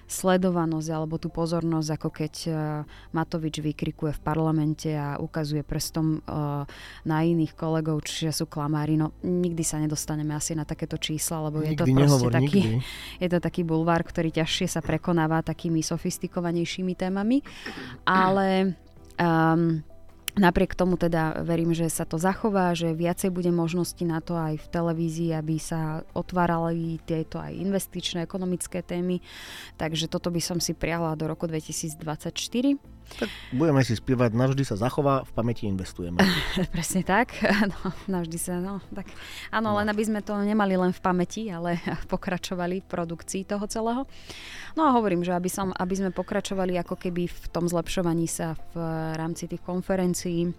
sledovanosť 0.10 0.90
alebo 0.90 1.22
tú 1.22 1.30
pozornosť, 1.30 1.90
ako 1.94 2.10
keď 2.10 2.34
e, 2.46 2.52
Matovič 3.14 3.62
vykrikuje 3.62 4.12
v 4.18 4.22
parlamente 4.26 4.90
a 4.98 5.22
ukazuje 5.22 5.62
prstom 5.62 6.26
na 7.06 7.18
iných 7.22 7.54
kolegov, 7.54 8.02
čiže 8.02 8.42
sú 8.42 8.46
klamári. 8.50 8.98
No 8.98 9.14
nikdy 9.22 9.62
sa 9.62 9.78
nedostaneme 9.78 10.34
asi 10.34 10.58
na 10.58 10.66
takéto 10.66 10.98
čísla, 10.98 11.46
lebo 11.48 11.62
nikdy 11.62 11.78
je 11.78 11.78
to 11.78 11.86
proste 11.94 12.28
taký, 12.34 12.62
je 13.24 13.30
to 13.30 13.40
taký 13.40 13.62
bulvár, 13.62 14.02
ktorý 14.02 14.34
ťažšie 14.34 14.66
sa 14.66 14.82
prekonáva 14.82 15.46
takými 15.46 15.86
sofistikovanejšími 15.86 16.94
témami. 16.98 17.46
Ale 18.10 18.74
um, 19.22 19.86
Napriek 20.38 20.78
tomu 20.78 20.94
teda 20.94 21.42
verím, 21.42 21.74
že 21.74 21.90
sa 21.90 22.06
to 22.06 22.22
zachová, 22.22 22.78
že 22.78 22.94
viacej 22.94 23.34
bude 23.34 23.50
možnosti 23.50 24.02
na 24.06 24.22
to 24.22 24.38
aj 24.38 24.62
v 24.62 24.68
televízii, 24.70 25.34
aby 25.34 25.58
sa 25.58 26.06
otvárali 26.14 27.02
tieto 27.02 27.42
aj 27.42 27.58
investičné, 27.58 28.22
ekonomické 28.22 28.86
témy. 28.86 29.26
Takže 29.82 30.06
toto 30.06 30.30
by 30.30 30.38
som 30.38 30.62
si 30.62 30.78
priala 30.78 31.18
do 31.18 31.26
roku 31.26 31.50
2024. 31.50 32.78
Tak 33.18 33.30
budeme 33.56 33.82
si 33.82 33.98
spievať, 33.98 34.38
navždy 34.38 34.64
sa 34.68 34.76
zachová, 34.78 35.26
v 35.26 35.32
pamäti 35.34 35.66
investujeme. 35.66 36.22
Presne 36.76 37.02
tak, 37.02 37.34
no, 37.72 37.80
navždy 38.06 38.38
sa, 38.38 38.62
no, 38.62 38.84
tak 38.94 39.10
áno, 39.50 39.74
no. 39.74 39.78
len 39.82 39.90
aby 39.90 40.04
sme 40.06 40.22
to 40.22 40.38
nemali 40.38 40.78
len 40.78 40.94
v 40.94 41.02
pamäti, 41.02 41.50
ale 41.50 41.82
pokračovali 42.14 42.86
v 42.86 42.90
produkcii 42.90 43.48
toho 43.50 43.66
celého. 43.66 44.04
No 44.78 44.86
a 44.86 44.94
hovorím, 44.94 45.26
že 45.26 45.34
aby, 45.34 45.50
som, 45.50 45.74
aby 45.74 45.96
sme 45.98 46.12
pokračovali 46.14 46.78
ako 46.78 47.00
keby 47.00 47.26
v 47.26 47.46
tom 47.50 47.66
zlepšovaní 47.66 48.30
sa 48.30 48.54
v 48.76 48.84
rámci 49.18 49.50
tých 49.50 49.64
konferencií, 49.66 50.52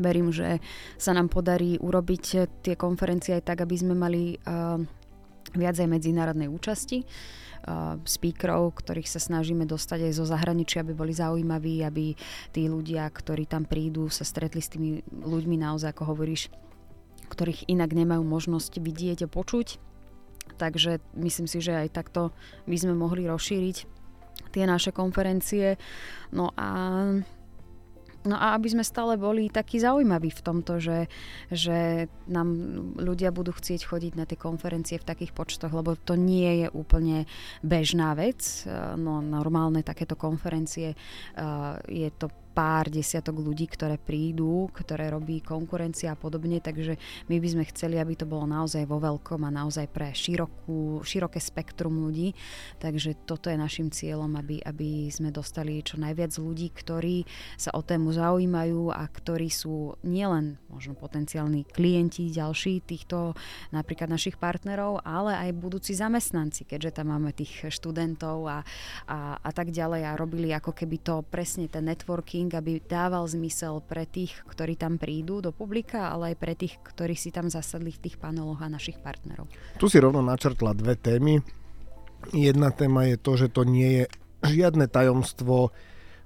verím, 0.00 0.32
že 0.32 0.60
sa 0.96 1.12
nám 1.12 1.28
podarí 1.28 1.76
urobiť 1.76 2.24
tie 2.64 2.74
konferencie 2.80 3.36
aj 3.36 3.44
tak, 3.44 3.58
aby 3.64 3.76
sme 3.76 3.92
mali 3.92 4.40
uh, 4.40 4.80
viac 5.52 5.76
aj 5.76 5.88
medzinárodnej 5.88 6.48
účasti 6.48 7.04
speakerov, 8.02 8.82
ktorých 8.82 9.06
sa 9.06 9.22
snažíme 9.22 9.64
dostať 9.64 10.10
aj 10.10 10.12
zo 10.18 10.24
zahraničia, 10.26 10.82
aby 10.82 10.92
boli 10.94 11.14
zaujímaví, 11.14 11.86
aby 11.86 12.18
tí 12.50 12.66
ľudia, 12.66 13.06
ktorí 13.06 13.46
tam 13.46 13.66
prídu, 13.66 14.10
sa 14.10 14.26
stretli 14.26 14.58
s 14.58 14.72
tými 14.72 15.02
ľuďmi 15.08 15.56
naozaj, 15.62 15.94
ako 15.94 16.16
hovoríš, 16.16 16.50
ktorých 17.30 17.70
inak 17.70 17.94
nemajú 17.94 18.26
možnosť 18.26 18.82
vidieť 18.82 19.24
a 19.24 19.32
počuť 19.32 19.92
Takže 20.56 21.00
myslím 21.18 21.46
si, 21.48 21.58
že 21.58 21.74
aj 21.74 21.94
takto 21.94 22.30
by 22.70 22.76
sme 22.76 22.94
mohli 22.94 23.26
rozšíriť 23.26 23.76
tie 24.52 24.64
naše 24.68 24.92
konferencie. 24.92 25.80
No 26.30 26.52
a 26.54 26.68
No 28.22 28.38
a 28.38 28.54
aby 28.54 28.70
sme 28.70 28.86
stále 28.86 29.18
boli 29.18 29.50
takí 29.50 29.82
zaujímaví 29.82 30.30
v 30.30 30.44
tomto, 30.44 30.78
že, 30.78 31.10
že 31.50 32.06
nám 32.30 32.48
ľudia 32.94 33.34
budú 33.34 33.50
chcieť 33.50 33.82
chodiť 33.82 34.12
na 34.14 34.24
tie 34.30 34.38
konferencie 34.38 34.98
v 34.98 35.08
takých 35.08 35.34
počtoch, 35.34 35.74
lebo 35.74 35.98
to 35.98 36.14
nie 36.14 36.66
je 36.66 36.68
úplne 36.70 37.26
bežná 37.66 38.14
vec. 38.14 38.66
No 38.98 39.18
normálne 39.18 39.82
takéto 39.82 40.14
konferencie 40.14 40.94
je 41.90 42.08
to 42.14 42.30
pár 42.52 42.92
desiatok 42.92 43.40
ľudí, 43.40 43.64
ktoré 43.66 43.96
prídu, 43.96 44.68
ktoré 44.76 45.08
robí 45.08 45.40
konkurencia 45.40 46.12
a 46.12 46.20
podobne, 46.20 46.60
takže 46.60 47.00
my 47.32 47.36
by 47.40 47.48
sme 47.48 47.64
chceli, 47.72 47.96
aby 47.96 48.14
to 48.14 48.28
bolo 48.28 48.44
naozaj 48.44 48.84
vo 48.84 49.00
veľkom 49.00 49.48
a 49.48 49.50
naozaj 49.50 49.88
pre 49.88 50.12
širokú, 50.12 51.00
široké 51.02 51.40
spektrum 51.40 51.96
ľudí. 52.04 52.36
Takže 52.78 53.24
toto 53.24 53.48
je 53.48 53.56
našim 53.56 53.88
cieľom, 53.88 54.36
aby, 54.36 54.60
aby 54.60 55.08
sme 55.08 55.32
dostali 55.32 55.80
čo 55.80 55.96
najviac 55.96 56.36
ľudí, 56.36 56.68
ktorí 56.70 57.24
sa 57.56 57.72
o 57.72 57.80
tému 57.80 58.12
zaujímajú 58.12 58.92
a 58.92 59.02
ktorí 59.08 59.48
sú 59.48 59.96
nielen 60.04 60.60
možno 60.68 60.92
potenciálni 60.92 61.64
klienti 61.68 62.28
ďalší 62.28 62.84
týchto 62.84 63.32
napríklad 63.72 64.12
našich 64.12 64.36
partnerov, 64.36 65.00
ale 65.04 65.36
aj 65.48 65.56
budúci 65.56 65.96
zamestnanci, 65.96 66.68
keďže 66.68 67.00
tam 67.00 67.16
máme 67.16 67.32
tých 67.32 67.72
študentov 67.72 68.44
a, 68.48 68.58
a, 69.08 69.40
a 69.40 69.50
tak 69.50 69.72
ďalej 69.72 70.02
a 70.04 70.18
robili 70.18 70.52
ako 70.52 70.76
keby 70.76 70.96
to 71.00 71.24
presne 71.28 71.68
ten 71.68 71.88
networking 71.88 72.41
marketing, 72.42 72.58
aby 72.58 72.72
dával 72.82 73.24
zmysel 73.28 73.82
pre 73.86 74.06
tých, 74.06 74.34
ktorí 74.50 74.74
tam 74.74 74.98
prídu 74.98 75.40
do 75.40 75.54
publika, 75.54 76.10
ale 76.10 76.34
aj 76.34 76.36
pre 76.38 76.54
tých, 76.58 76.78
ktorí 76.82 77.14
si 77.14 77.30
tam 77.30 77.46
zasadli 77.46 77.94
v 77.94 78.02
tých 78.08 78.16
paneloch 78.18 78.58
a 78.62 78.68
našich 78.68 78.98
partnerov. 78.98 79.46
Tu 79.78 79.86
si 79.86 79.98
rovno 80.02 80.22
načrtla 80.22 80.74
dve 80.74 80.98
témy. 80.98 81.42
Jedna 82.34 82.70
téma 82.70 83.06
je 83.06 83.16
to, 83.18 83.32
že 83.38 83.48
to 83.50 83.62
nie 83.66 84.02
je 84.02 84.04
žiadne 84.46 84.86
tajomstvo, 84.90 85.70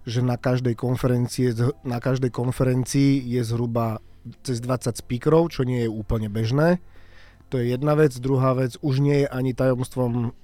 že 0.06 0.22
na 0.22 0.38
každej 0.38 0.76
konferencii, 0.78 1.52
na 1.84 1.98
každej 1.98 2.30
konferencii 2.30 3.20
je 3.26 3.42
zhruba 3.42 4.00
cez 4.42 4.62
20 4.62 5.02
speakerov, 5.02 5.50
čo 5.52 5.66
nie 5.66 5.86
je 5.86 5.90
úplne 5.90 6.30
bežné. 6.30 6.78
To 7.50 7.62
je 7.62 7.70
jedna 7.70 7.94
vec. 7.94 8.10
Druhá 8.18 8.58
vec, 8.58 8.74
už 8.82 8.98
nie 8.98 9.22
je 9.24 9.28
ani 9.30 9.54
tajomstvom 9.54 10.34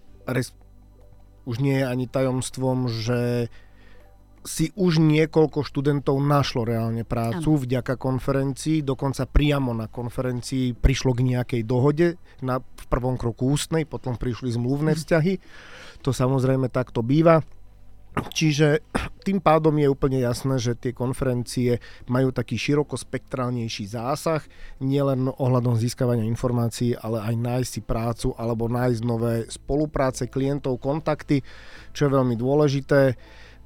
už 1.43 1.59
nie 1.59 1.83
je 1.83 1.87
ani 1.91 2.07
tajomstvom, 2.07 2.87
že 2.87 3.51
si 4.43 4.75
už 4.75 4.99
niekoľko 4.99 5.63
študentov 5.63 6.19
našlo 6.19 6.67
reálne 6.67 7.07
prácu 7.07 7.55
ano. 7.55 7.63
vďaka 7.63 7.95
konferencii, 7.95 8.83
dokonca 8.83 9.27
priamo 9.31 9.71
na 9.71 9.87
konferencii 9.87 10.75
prišlo 10.75 11.15
k 11.15 11.35
nejakej 11.35 11.63
dohode, 11.63 12.19
na, 12.43 12.59
v 12.59 12.85
prvom 12.91 13.15
kroku 13.15 13.55
ústnej, 13.55 13.87
potom 13.87 14.19
prišli 14.19 14.51
zmluvné 14.55 14.95
mhm. 14.95 14.99
vzťahy. 14.99 15.35
To 16.03 16.11
samozrejme 16.11 16.67
takto 16.69 17.07
býva. 17.07 17.41
Čiže 18.13 18.85
tým 19.27 19.41
pádom 19.41 19.73
je 19.79 19.89
úplne 19.89 20.21
jasné, 20.21 20.61
že 20.61 20.77
tie 20.77 20.93
konferencie 20.93 21.81
majú 22.11 22.35
taký 22.35 22.61
širokospektrálnejší 22.61 23.89
zásah, 23.89 24.45
nielen 24.83 25.33
ohľadom 25.33 25.79
získavania 25.81 26.29
informácií, 26.29 26.93
ale 26.99 27.25
aj 27.25 27.35
nájsť 27.39 27.71
si 27.71 27.81
prácu 27.81 28.29
alebo 28.37 28.69
nájsť 28.69 29.01
nové 29.07 29.49
spolupráce 29.49 30.29
klientov, 30.29 30.83
kontakty, 30.83 31.41
čo 31.97 32.09
je 32.09 32.15
veľmi 32.15 32.37
dôležité. 32.37 33.17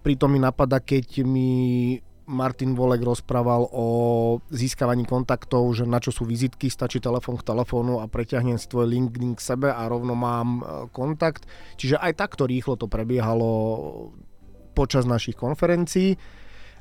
Pritom 0.06 0.30
mi 0.30 0.38
napadá, 0.38 0.78
keď 0.78 1.26
mi 1.26 1.50
Martin 2.30 2.78
Volek 2.78 3.02
rozprával 3.02 3.66
o 3.74 3.86
získavaní 4.54 5.02
kontaktov, 5.02 5.66
že 5.74 5.82
na 5.82 5.98
čo 5.98 6.14
sú 6.14 6.22
vizitky, 6.22 6.70
stačí 6.70 7.02
telefón 7.02 7.34
k 7.34 7.50
telefónu 7.50 7.98
a 7.98 8.06
preťahnem 8.06 8.54
si 8.54 8.70
tvoj 8.70 8.86
LinkedIn 8.86 9.34
k 9.34 9.42
sebe 9.42 9.66
a 9.66 9.82
rovno 9.90 10.14
mám 10.14 10.48
e, 10.58 10.62
kontakt. 10.94 11.50
Čiže 11.74 11.98
aj 11.98 12.22
takto 12.22 12.46
rýchlo 12.46 12.78
to 12.78 12.86
prebiehalo 12.86 13.50
počas 14.78 15.10
našich 15.10 15.34
konferencií. 15.34 16.14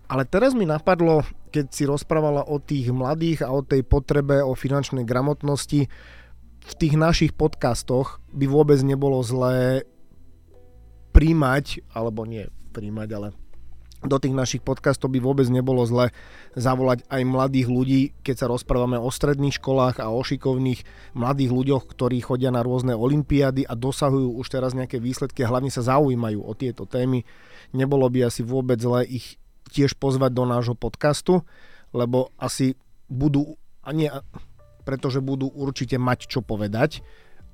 Ale 0.06 0.30
teraz 0.30 0.54
mi 0.54 0.70
napadlo, 0.70 1.26
keď 1.50 1.66
si 1.74 1.90
rozprávala 1.90 2.46
o 2.46 2.62
tých 2.62 2.94
mladých 2.94 3.42
a 3.42 3.50
o 3.50 3.66
tej 3.66 3.82
potrebe 3.90 4.38
o 4.46 4.54
finančnej 4.54 5.02
gramotnosti, 5.02 5.90
v 6.62 6.74
tých 6.78 6.94
našich 6.94 7.34
podcastoch 7.34 8.22
by 8.30 8.46
vôbec 8.46 8.78
nebolo 8.86 9.18
zlé 9.26 9.82
príjmať, 11.10 11.82
alebo 11.90 12.30
nie 12.30 12.46
príjmať, 12.76 13.10
ale 13.16 13.28
do 14.06 14.18
tých 14.22 14.36
našich 14.36 14.62
podcastov 14.62 15.10
by 15.16 15.20
vôbec 15.24 15.48
nebolo 15.50 15.82
zle 15.88 16.14
zavolať 16.54 17.08
aj 17.10 17.22
mladých 17.26 17.68
ľudí, 17.72 18.02
keď 18.22 18.36
sa 18.46 18.52
rozprávame 18.52 19.00
o 19.00 19.10
stredných 19.10 19.58
školách 19.58 20.04
a 20.04 20.12
o 20.14 20.22
šikovných 20.22 20.84
mladých 21.18 21.52
ľuďoch, 21.56 21.84
ktorí 21.90 22.22
chodia 22.22 22.54
na 22.54 22.62
rôzne 22.62 22.94
olimpiády 22.94 23.66
a 23.66 23.74
dosahujú 23.74 24.38
už 24.38 24.48
teraz 24.52 24.78
nejaké 24.78 25.02
výsledky 25.02 25.42
a 25.42 25.50
hlavne 25.50 25.74
sa 25.74 25.82
zaujímajú 25.82 26.44
o 26.44 26.54
tieto 26.54 26.86
témy. 26.86 27.26
Nebolo 27.74 28.06
by 28.12 28.30
asi 28.30 28.46
vôbec 28.46 28.78
zle 28.78 29.08
ich 29.08 29.40
tiež 29.74 29.98
pozvať 29.98 30.32
do 30.36 30.46
nášho 30.46 30.78
podcastu, 30.78 31.42
lebo 31.96 32.30
asi 32.38 32.78
budú, 33.10 33.58
a 33.82 33.90
nie, 33.90 34.12
pretože 34.86 35.24
budú 35.24 35.50
určite 35.50 35.98
mať 35.98 36.30
čo 36.30 36.46
povedať 36.46 37.02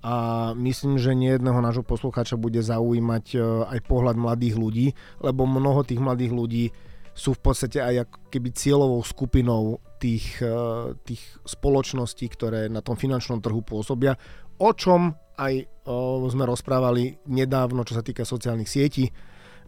a 0.02 0.16
myslím, 0.58 0.98
že 0.98 1.14
nejedného 1.14 1.62
nášho 1.62 1.86
poslucháča 1.86 2.34
bude 2.34 2.58
zaujímať 2.66 3.26
e, 3.34 3.40
aj 3.70 3.80
pohľad 3.86 4.18
mladých 4.18 4.56
ľudí, 4.58 4.88
lebo 5.22 5.46
mnoho 5.46 5.86
tých 5.86 6.02
mladých 6.02 6.34
ľudí 6.34 6.66
sú 7.14 7.38
v 7.38 7.42
podstate 7.46 7.78
aj 7.78 8.10
ako 8.10 8.18
keby 8.34 8.50
cieľovou 8.50 9.02
skupinou 9.06 9.78
tých, 10.02 10.42
e, 10.42 10.98
tých 11.06 11.22
spoločností, 11.46 12.26
ktoré 12.34 12.66
na 12.66 12.82
tom 12.82 12.98
finančnom 12.98 13.46
trhu 13.46 13.62
pôsobia, 13.62 14.18
o 14.58 14.74
čom 14.74 15.14
aj 15.38 15.54
o, 15.90 16.22
sme 16.30 16.46
rozprávali 16.46 17.18
nedávno, 17.26 17.82
čo 17.82 17.98
sa 17.98 18.06
týka 18.06 18.22
sociálnych 18.26 18.70
sietí, 18.70 19.10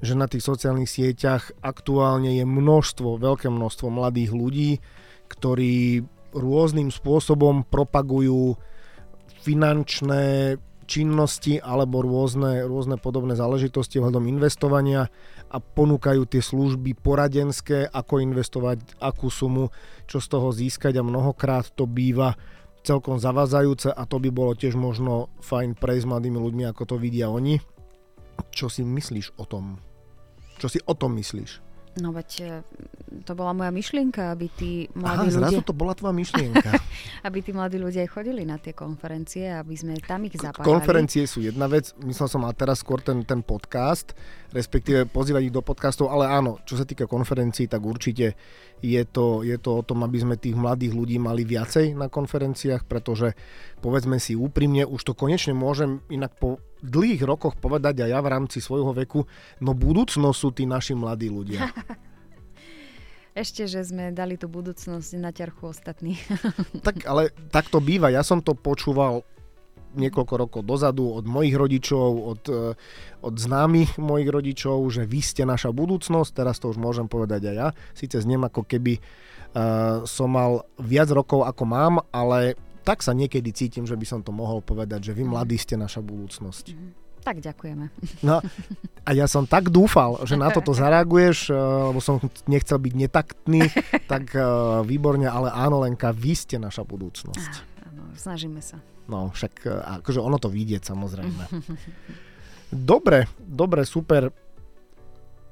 že 0.03 0.13
na 0.13 0.29
tých 0.29 0.45
sociálnych 0.45 0.89
sieťach 0.89 1.55
aktuálne 1.63 2.37
je 2.37 2.45
množstvo, 2.45 3.17
veľké 3.17 3.49
množstvo 3.49 3.87
mladých 3.89 4.31
ľudí, 4.35 4.71
ktorí 5.31 6.05
rôznym 6.33 6.89
spôsobom 6.89 7.65
propagujú 7.65 8.57
finančné 9.43 10.55
činnosti 10.83 11.63
alebo 11.63 12.03
rôzne, 12.03 12.67
rôzne 12.67 12.99
podobné 12.99 13.39
záležitosti 13.39 14.03
ohľadom 14.03 14.27
investovania 14.27 15.07
a 15.47 15.57
ponúkajú 15.63 16.27
tie 16.27 16.43
služby 16.43 16.99
poradenské, 16.99 17.87
ako 17.87 18.19
investovať, 18.19 18.99
akú 18.99 19.31
sumu, 19.31 19.71
čo 20.07 20.19
z 20.19 20.27
toho 20.27 20.51
získať 20.51 20.99
a 20.99 21.07
mnohokrát 21.07 21.71
to 21.71 21.87
býva 21.87 22.35
celkom 22.83 23.15
zavazajúce 23.15 23.95
a 23.95 24.03
to 24.03 24.19
by 24.19 24.27
bolo 24.27 24.51
tiež 24.59 24.75
možno 24.75 25.31
fajn 25.39 25.79
prejsť 25.79 26.05
mladými 26.07 26.35
ľuďmi, 26.35 26.63
ako 26.67 26.83
to 26.83 26.95
vidia 26.99 27.31
oni. 27.31 27.63
Čo 28.51 28.67
si 28.67 28.83
myslíš 28.83 29.39
o 29.39 29.47
tom? 29.47 29.79
Čo 30.59 30.67
si 30.67 30.79
o 30.83 30.93
tom 30.93 31.15
myslíš? 31.15 31.62
No 32.01 32.09
veď 32.09 32.29
e, 32.41 32.49
to 33.21 33.37
bola 33.37 33.53
moja 33.53 33.69
myšlienka, 33.69 34.33
aby 34.33 34.49
tí 34.49 34.71
mladí 34.97 35.29
Aha, 35.29 35.45
ľudia... 35.45 35.61
to 35.61 35.77
bola 35.77 35.93
tvoja 35.93 36.15
myšlienka. 36.17 36.73
aby 37.27 37.37
tí 37.45 37.53
mladí 37.53 37.77
ľudia 37.77 38.01
chodili 38.09 38.41
na 38.49 38.57
tie 38.57 38.73
konferencie, 38.73 39.53
aby 39.53 39.77
sme 39.77 39.93
tam 40.01 40.25
ich 40.25 40.33
zapájali. 40.33 40.65
Konferencie 40.65 41.29
sú 41.29 41.45
jedna 41.45 41.69
vec, 41.69 41.93
myslel 42.01 42.25
som 42.25 42.41
a 42.49 42.51
teraz 42.57 42.81
skôr 42.81 42.97
ten, 42.97 43.21
ten 43.21 43.45
podcast, 43.45 44.17
respektíve 44.53 45.09
pozývať 45.09 45.49
ich 45.49 45.55
do 45.55 45.65
podcastov, 45.65 46.13
ale 46.13 46.29
áno, 46.29 46.61
čo 46.63 46.77
sa 46.77 46.85
týka 46.85 47.09
konferencií, 47.09 47.65
tak 47.65 47.81
určite 47.81 48.37
je 48.79 49.01
to, 49.09 49.41
je 49.41 49.57
to 49.57 49.81
o 49.81 49.83
tom, 49.83 50.05
aby 50.05 50.21
sme 50.21 50.37
tých 50.37 50.53
mladých 50.53 50.93
ľudí 50.93 51.17
mali 51.17 51.41
viacej 51.41 51.97
na 51.97 52.07
konferenciách, 52.07 52.85
pretože 52.85 53.33
povedzme 53.81 54.21
si 54.21 54.37
úprimne, 54.37 54.85
už 54.85 55.01
to 55.01 55.13
konečne 55.17 55.57
môžem 55.57 56.05
inak 56.13 56.37
po 56.37 56.61
dlhých 56.85 57.25
rokoch 57.25 57.57
povedať 57.57 58.05
aj 58.05 58.09
ja 58.13 58.19
v 58.21 58.31
rámci 58.31 58.61
svojho 58.61 58.93
veku, 58.93 59.25
no 59.59 59.73
budúcnosť 59.73 60.37
sú 60.37 60.49
tí 60.53 60.69
naši 60.69 60.93
mladí 60.93 61.33
ľudia. 61.33 61.67
Ešte, 63.33 63.65
že 63.65 63.81
sme 63.81 64.13
dali 64.13 64.37
tú 64.37 64.45
budúcnosť 64.45 65.17
na 65.17 65.33
ťarchu 65.33 65.73
ostatní. 65.73 66.21
tak 66.85 67.01
ale 67.09 67.33
tak 67.49 67.65
to 67.65 67.81
býva. 67.81 68.13
Ja 68.13 68.21
som 68.21 68.45
to 68.45 68.53
počúval 68.53 69.25
niekoľko 69.93 70.33
rokov 70.35 70.61
dozadu 70.65 71.05
od 71.13 71.25
mojich 71.25 71.55
rodičov, 71.55 72.09
od, 72.09 72.43
eh, 72.49 72.73
od 73.23 73.35
známych 73.37 73.95
mojich 74.01 74.29
rodičov, 74.29 74.83
že 74.91 75.07
vy 75.07 75.21
ste 75.23 75.45
naša 75.45 75.71
budúcnosť, 75.71 76.31
teraz 76.33 76.59
to 76.59 76.73
už 76.73 76.77
môžem 76.81 77.07
povedať 77.07 77.53
aj 77.53 77.55
ja. 77.55 77.67
Síce 77.95 78.19
znem 78.19 78.43
ako 78.43 78.67
keby 78.67 78.99
uh, 78.99 80.03
som 80.03 80.35
mal 80.35 80.67
viac 80.75 81.07
rokov 81.07 81.47
ako 81.47 81.63
mám, 81.63 81.93
ale 82.11 82.59
tak 82.83 82.99
sa 82.99 83.15
niekedy 83.15 83.55
cítim, 83.55 83.87
že 83.87 83.95
by 83.95 84.03
som 84.03 84.19
to 84.19 84.35
mohol 84.35 84.59
povedať, 84.59 85.11
že 85.11 85.15
vy 85.15 85.23
mladí 85.23 85.55
ste 85.55 85.79
naša 85.79 86.03
budúcnosť. 86.03 86.75
Mm-hmm. 86.75 86.91
Tak 87.23 87.39
ďakujeme. 87.39 87.87
No 88.27 88.43
a 89.07 89.09
ja 89.15 89.31
som 89.31 89.47
tak 89.47 89.71
dúfal, 89.71 90.19
že 90.27 90.35
na 90.35 90.51
toto 90.51 90.75
zareaguješ, 90.83 91.47
eh, 91.47 91.55
lebo 91.55 92.03
som 92.03 92.19
nechcel 92.51 92.75
byť 92.75 92.93
netaktný, 92.99 93.71
tak 94.11 94.35
výborne, 94.83 95.31
ale 95.31 95.47
áno 95.55 95.79
Lenka, 95.79 96.11
vy 96.11 96.35
ste 96.35 96.59
naša 96.59 96.83
budúcnosť. 96.83 97.51
Áno, 97.87 98.11
snažíme 98.19 98.59
sa. 98.59 98.83
No, 99.07 99.31
však 99.35 99.53
e, 99.67 99.69
akože 99.99 100.19
ono 100.23 100.39
to 100.39 100.47
vidieť 100.47 100.83
samozrejme. 100.83 101.43
Dobre, 102.73 103.29
dobre, 103.37 103.85
super. 103.85 104.33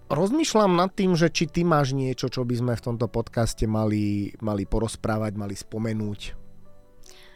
Rozmýšľam 0.10 0.74
nad 0.74 0.90
tým, 0.90 1.14
že 1.14 1.30
či 1.30 1.46
ty 1.46 1.62
máš 1.62 1.94
niečo, 1.94 2.28
čo 2.34 2.42
by 2.42 2.56
sme 2.58 2.74
v 2.74 2.82
tomto 2.82 3.06
podcaste 3.06 3.64
mali, 3.70 4.34
mali 4.42 4.66
porozprávať, 4.66 5.38
mali 5.38 5.54
spomenúť. 5.54 6.20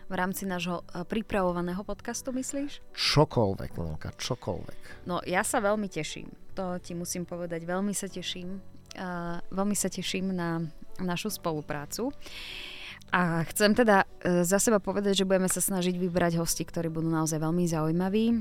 V 0.05 0.13
rámci 0.13 0.49
nášho 0.49 0.81
e, 0.89 1.05
pripravovaného 1.05 1.85
podcastu, 1.85 2.33
myslíš? 2.33 2.81
Čokoľvek, 2.97 3.71
Lenka, 3.77 4.09
čokoľvek. 4.17 5.05
No, 5.05 5.21
ja 5.21 5.45
sa 5.45 5.61
veľmi 5.61 5.85
teším. 5.85 6.33
To 6.57 6.81
ti 6.81 6.97
musím 6.97 7.29
povedať. 7.29 7.61
Veľmi 7.61 7.93
sa 7.93 8.09
teším. 8.09 8.57
Uh, 8.95 9.43
veľmi 9.51 9.75
sa 9.75 9.91
teším 9.91 10.31
na 10.31 10.63
našu 11.03 11.27
spoluprácu. 11.27 12.09
Uh, 12.09 12.74
a 13.15 13.47
chcem 13.47 13.71
teda 13.71 14.03
e, 14.19 14.43
za 14.43 14.59
seba 14.59 14.83
povedať, 14.83 15.23
že 15.23 15.27
budeme 15.27 15.47
sa 15.47 15.63
snažiť 15.63 15.95
vybrať 15.95 16.35
hosti, 16.35 16.67
ktorí 16.67 16.91
budú 16.91 17.07
naozaj 17.07 17.39
veľmi 17.39 17.63
zaujímaví, 17.63 18.25
e, 18.27 18.37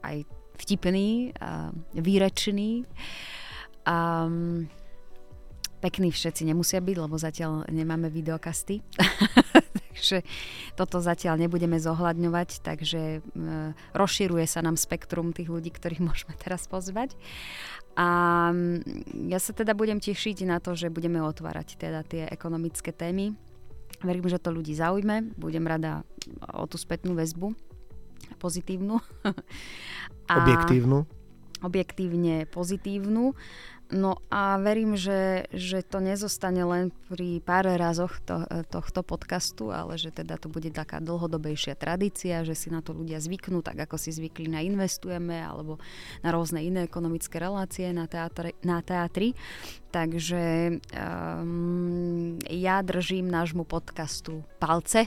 aj 0.00 0.16
vtipní, 0.56 1.36
výreční. 1.92 2.88
A 3.84 4.24
Pekní 5.76 6.08
všetci 6.08 6.48
nemusia 6.48 6.80
byť, 6.80 6.96
lebo 6.96 7.20
zatiaľ 7.20 7.68
nemáme 7.68 8.08
videokasty. 8.08 8.80
takže 9.98 10.22
toto 10.76 11.00
zatiaľ 11.00 11.40
nebudeme 11.40 11.80
zohľadňovať, 11.80 12.60
takže 12.60 13.02
e, 13.18 13.20
rozširuje 13.96 14.44
sa 14.44 14.60
nám 14.60 14.76
spektrum 14.76 15.32
tých 15.32 15.48
ľudí, 15.48 15.72
ktorých 15.72 16.04
môžeme 16.12 16.36
teraz 16.36 16.68
pozvať. 16.68 17.16
A 17.96 18.52
ja 19.24 19.38
sa 19.40 19.56
teda 19.56 19.72
budem 19.72 20.04
tešiť 20.04 20.44
na 20.44 20.60
to, 20.60 20.76
že 20.76 20.92
budeme 20.92 21.16
otvárať 21.24 21.80
teda 21.80 22.04
tie 22.04 22.28
ekonomické 22.28 22.92
témy. 22.92 23.32
Verím, 24.04 24.28
že 24.28 24.36
to 24.36 24.52
ľudí 24.52 24.76
zaujme. 24.76 25.32
Budem 25.40 25.64
rada 25.64 26.04
o 26.52 26.68
tú 26.68 26.76
spätnú 26.76 27.16
väzbu 27.16 27.56
pozitívnu. 28.36 29.00
A 30.32 30.34
objektívnu. 30.42 31.08
Objektívne 31.64 32.44
pozitívnu. 32.52 33.32
No 33.86 34.18
a 34.34 34.58
verím, 34.58 34.98
že, 34.98 35.46
že 35.54 35.78
to 35.86 36.02
nezostane 36.02 36.58
len 36.66 36.90
pri 37.06 37.38
pár 37.38 37.70
razoch 37.70 38.18
to, 38.26 38.42
tohto 38.66 39.06
podcastu, 39.06 39.70
ale 39.70 39.94
že 39.94 40.10
teda 40.10 40.42
to 40.42 40.50
bude 40.50 40.74
taká 40.74 40.98
dlhodobejšia 40.98 41.78
tradícia, 41.78 42.42
že 42.42 42.58
si 42.58 42.66
na 42.66 42.82
to 42.82 42.90
ľudia 42.90 43.22
zvyknú, 43.22 43.62
tak 43.62 43.78
ako 43.86 43.94
si 43.94 44.10
zvykli 44.10 44.50
na 44.50 44.58
investujeme 44.66 45.38
alebo 45.38 45.78
na 46.26 46.34
rôzne 46.34 46.66
iné 46.66 46.82
ekonomické 46.82 47.38
relácie 47.38 47.86
na, 47.94 48.10
teatri, 48.10 48.58
na 48.66 48.82
teatri. 48.82 49.38
Takže 49.94 50.76
um, 50.90 52.42
ja 52.50 52.82
držím 52.82 53.30
nášmu 53.30 53.62
podcastu 53.70 54.42
palce. 54.58 55.06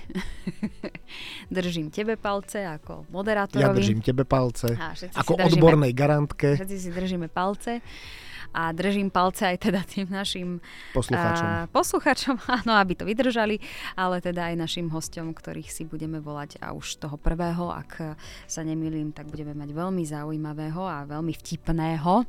držím 1.51 1.91
tebe 1.91 2.15
palce 2.15 2.63
ako 2.63 3.11
moderátorovi. 3.11 3.67
Ja 3.67 3.75
držím 3.75 3.99
tebe 3.99 4.23
palce. 4.23 4.71
ako 5.19 5.35
držíme, 5.35 5.51
odbornej 5.51 5.91
garantke. 5.91 6.55
Všetci 6.55 6.77
si 6.79 6.89
držíme 6.95 7.27
palce 7.27 7.83
a 8.53 8.73
držím 8.73 9.13
palce 9.13 9.45
aj 9.45 9.57
teda 9.69 9.81
tým 9.85 10.09
našim 10.09 10.57
poslucháčom. 10.93 11.47
A, 11.47 11.69
poslucháčom, 11.69 12.35
áno, 12.63 12.71
aby 12.77 12.93
to 12.97 13.05
vydržali, 13.05 13.61
ale 13.93 14.19
teda 14.19 14.49
aj 14.49 14.55
našim 14.57 14.89
hostom, 14.89 15.31
ktorých 15.33 15.69
si 15.69 15.83
budeme 15.85 16.17
volať 16.17 16.57
a 16.61 16.73
už 16.73 17.01
toho 17.01 17.15
prvého, 17.15 17.69
ak 17.69 18.17
sa 18.49 18.61
nemýlim, 18.65 19.13
tak 19.13 19.29
budeme 19.29 19.53
mať 19.53 19.69
veľmi 19.73 20.03
zaujímavého 20.05 20.81
a 20.81 21.05
veľmi 21.05 21.33
vtipného. 21.37 22.25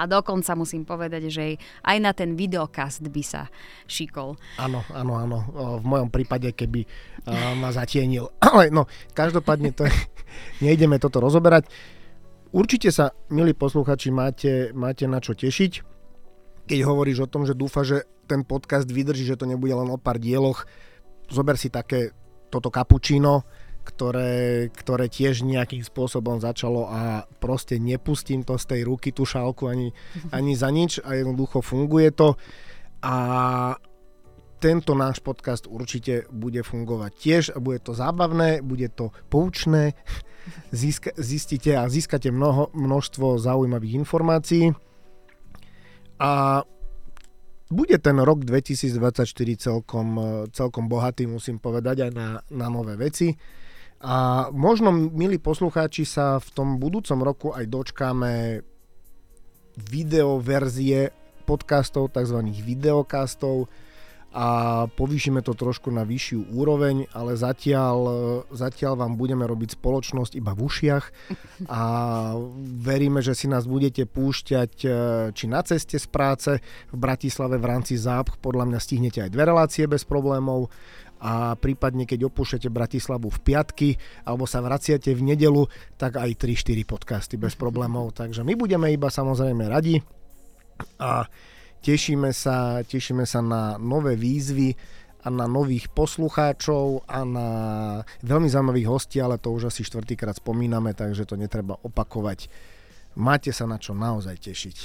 A 0.00 0.08
dokonca 0.08 0.56
musím 0.56 0.88
povedať, 0.88 1.28
že 1.28 1.60
aj 1.84 1.96
na 2.00 2.16
ten 2.16 2.32
videokast 2.32 3.04
by 3.04 3.20
sa 3.20 3.52
šikol. 3.84 4.32
Áno, 4.56 4.80
áno, 4.96 5.12
áno. 5.20 5.38
V 5.76 5.84
mojom 5.84 6.08
prípade, 6.08 6.56
keby 6.56 6.88
ma 7.60 7.68
zatienil. 7.68 8.32
Ale 8.40 8.72
no, 8.72 8.88
každopádne 9.12 9.76
to 9.76 9.84
nejdeme 10.64 10.96
toto 10.96 11.20
rozoberať. 11.20 11.68
Určite 12.50 12.90
sa, 12.90 13.14
milí 13.30 13.54
posluchači, 13.54 14.10
máte, 14.10 14.74
máte 14.74 15.06
na 15.06 15.22
čo 15.22 15.38
tešiť. 15.38 15.86
Keď 16.66 16.78
hovoríš 16.82 17.22
o 17.22 17.30
tom, 17.30 17.46
že 17.46 17.54
dúfa, 17.54 17.86
že 17.86 18.10
ten 18.26 18.42
podcast 18.42 18.90
vydrží, 18.90 19.22
že 19.22 19.38
to 19.38 19.46
nebude 19.46 19.70
len 19.70 19.86
o 19.86 19.98
pár 19.98 20.18
dieloch, 20.18 20.66
zober 21.30 21.54
si 21.54 21.70
také 21.70 22.10
toto 22.50 22.74
kapučino, 22.74 23.46
ktoré, 23.86 24.66
ktoré 24.74 25.06
tiež 25.06 25.46
nejakým 25.46 25.86
spôsobom 25.86 26.42
začalo 26.42 26.90
a 26.90 27.22
proste 27.38 27.78
nepustím 27.78 28.42
to 28.42 28.58
z 28.58 28.66
tej 28.66 28.80
ruky, 28.82 29.14
tú 29.14 29.22
šálku 29.22 29.70
ani, 29.70 29.94
ani 30.34 30.58
za 30.58 30.74
nič 30.74 30.98
a 31.06 31.14
jednoducho 31.14 31.62
funguje 31.62 32.10
to. 32.10 32.34
A 33.06 33.16
tento 34.58 34.92
náš 34.98 35.22
podcast 35.22 35.70
určite 35.70 36.26
bude 36.34 36.66
fungovať 36.66 37.12
tiež 37.14 37.44
a 37.54 37.62
bude 37.62 37.78
to 37.78 37.94
zábavné, 37.94 38.60
bude 38.60 38.90
to 38.90 39.14
poučné 39.30 39.94
získa, 40.72 41.10
zistíte 41.16 41.76
a 41.76 41.88
získate 41.88 42.30
mnoho, 42.30 42.70
množstvo 42.72 43.38
zaujímavých 43.38 43.94
informácií. 44.00 44.72
A 46.20 46.62
bude 47.70 47.96
ten 48.02 48.18
rok 48.18 48.42
2024 48.42 49.24
celkom, 49.56 50.08
celkom 50.50 50.90
bohatý, 50.90 51.30
musím 51.30 51.62
povedať, 51.62 52.10
aj 52.10 52.10
na, 52.10 52.28
na 52.50 52.66
nové 52.66 52.98
veci. 52.98 53.30
A 54.00 54.48
možno, 54.50 54.90
milí 54.90 55.38
poslucháči, 55.38 56.08
sa 56.08 56.40
v 56.40 56.48
tom 56.50 56.68
budúcom 56.82 57.20
roku 57.20 57.46
aj 57.54 57.68
dočkáme 57.68 58.64
videoverzie 59.76 61.14
podcastov, 61.46 62.10
tzv. 62.10 62.42
videokastov, 62.58 63.70
a 64.30 64.46
povýšime 64.86 65.42
to 65.42 65.58
trošku 65.58 65.90
na 65.90 66.06
vyššiu 66.06 66.54
úroveň, 66.54 67.10
ale 67.10 67.34
zatiaľ, 67.34 67.98
zatiaľ 68.54 68.94
vám 68.94 69.18
budeme 69.18 69.42
robiť 69.42 69.74
spoločnosť 69.74 70.38
iba 70.38 70.54
v 70.54 70.70
ušiach. 70.70 71.04
A 71.66 71.82
veríme, 72.62 73.26
že 73.26 73.34
si 73.34 73.50
nás 73.50 73.66
budete 73.66 74.06
púšťať 74.06 74.72
e, 74.86 74.88
či 75.34 75.44
na 75.50 75.66
ceste 75.66 75.98
z 75.98 76.06
práce. 76.06 76.62
V 76.94 76.96
Bratislave 76.96 77.58
v 77.58 77.66
rámci 77.74 77.98
ZÁP, 77.98 78.38
podľa 78.38 78.70
mňa 78.70 78.78
stihnete 78.78 79.18
aj 79.26 79.34
dve 79.34 79.44
relácie 79.50 79.90
bez 79.90 80.06
problémov. 80.06 80.70
A 81.20 81.58
prípadne 81.58 82.06
keď 82.06 82.30
opúšťate 82.30 82.70
Bratislavu 82.70 83.28
v 83.28 83.42
piatky 83.42 83.90
alebo 84.22 84.46
sa 84.46 84.62
vraciate 84.62 85.10
v 85.10 85.34
nedelu, 85.34 85.66
tak 85.98 86.22
aj 86.22 86.38
3-4 86.38 86.86
podcasty 86.86 87.34
bez 87.34 87.58
problémov. 87.58 88.14
Takže 88.14 88.46
my 88.46 88.54
budeme 88.54 88.94
iba 88.94 89.10
samozrejme 89.10 89.66
radi. 89.66 89.98
A 91.02 91.26
Tešíme 91.80 92.30
sa, 92.36 92.84
tešíme 92.84 93.24
sa 93.24 93.40
na 93.40 93.80
nové 93.80 94.12
výzvy 94.12 94.76
a 95.24 95.28
na 95.32 95.48
nových 95.48 95.88
poslucháčov 95.92 97.08
a 97.08 97.24
na 97.24 97.48
veľmi 98.24 98.48
zaujímavých 98.48 98.88
hostí, 98.88 99.16
ale 99.20 99.40
to 99.40 99.52
už 99.52 99.72
asi 99.72 99.84
štvrtýkrát 99.84 100.36
spomíname, 100.36 100.92
takže 100.92 101.24
to 101.24 101.40
netreba 101.40 101.80
opakovať. 101.80 102.52
Máte 103.16 103.52
sa 103.52 103.64
na 103.64 103.80
čo 103.80 103.96
naozaj 103.96 104.36
tešiť. 104.44 104.78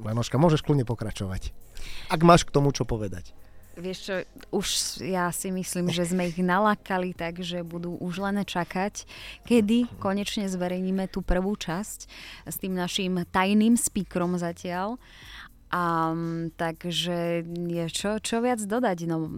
Lenoška, 0.00 0.36
môžeš 0.36 0.64
kľudne 0.64 0.84
pokračovať. 0.84 1.52
Ak 2.12 2.20
máš 2.24 2.44
k 2.44 2.52
tomu 2.52 2.72
čo 2.72 2.84
povedať. 2.84 3.32
Vieš 3.76 3.98
čo, 4.00 4.14
už 4.56 4.66
ja 5.04 5.28
si 5.36 5.52
myslím, 5.52 5.92
že 5.92 6.08
sme 6.08 6.32
ich 6.32 6.40
nalakali, 6.40 7.12
takže 7.12 7.60
budú 7.60 8.00
už 8.00 8.24
len 8.24 8.40
čakať, 8.40 9.04
kedy 9.44 10.00
konečne 10.00 10.48
zverejníme 10.48 11.12
tú 11.12 11.20
prvú 11.20 11.52
časť 11.60 11.98
s 12.48 12.56
tým 12.56 12.72
našim 12.72 13.28
tajným 13.28 13.76
speakerom 13.76 14.40
zatiaľ. 14.40 14.96
A, 15.66 16.14
takže 16.56 17.42
je 17.44 17.84
čo, 17.90 18.16
čo 18.22 18.38
viac 18.38 18.62
dodať? 18.62 19.04
No, 19.10 19.28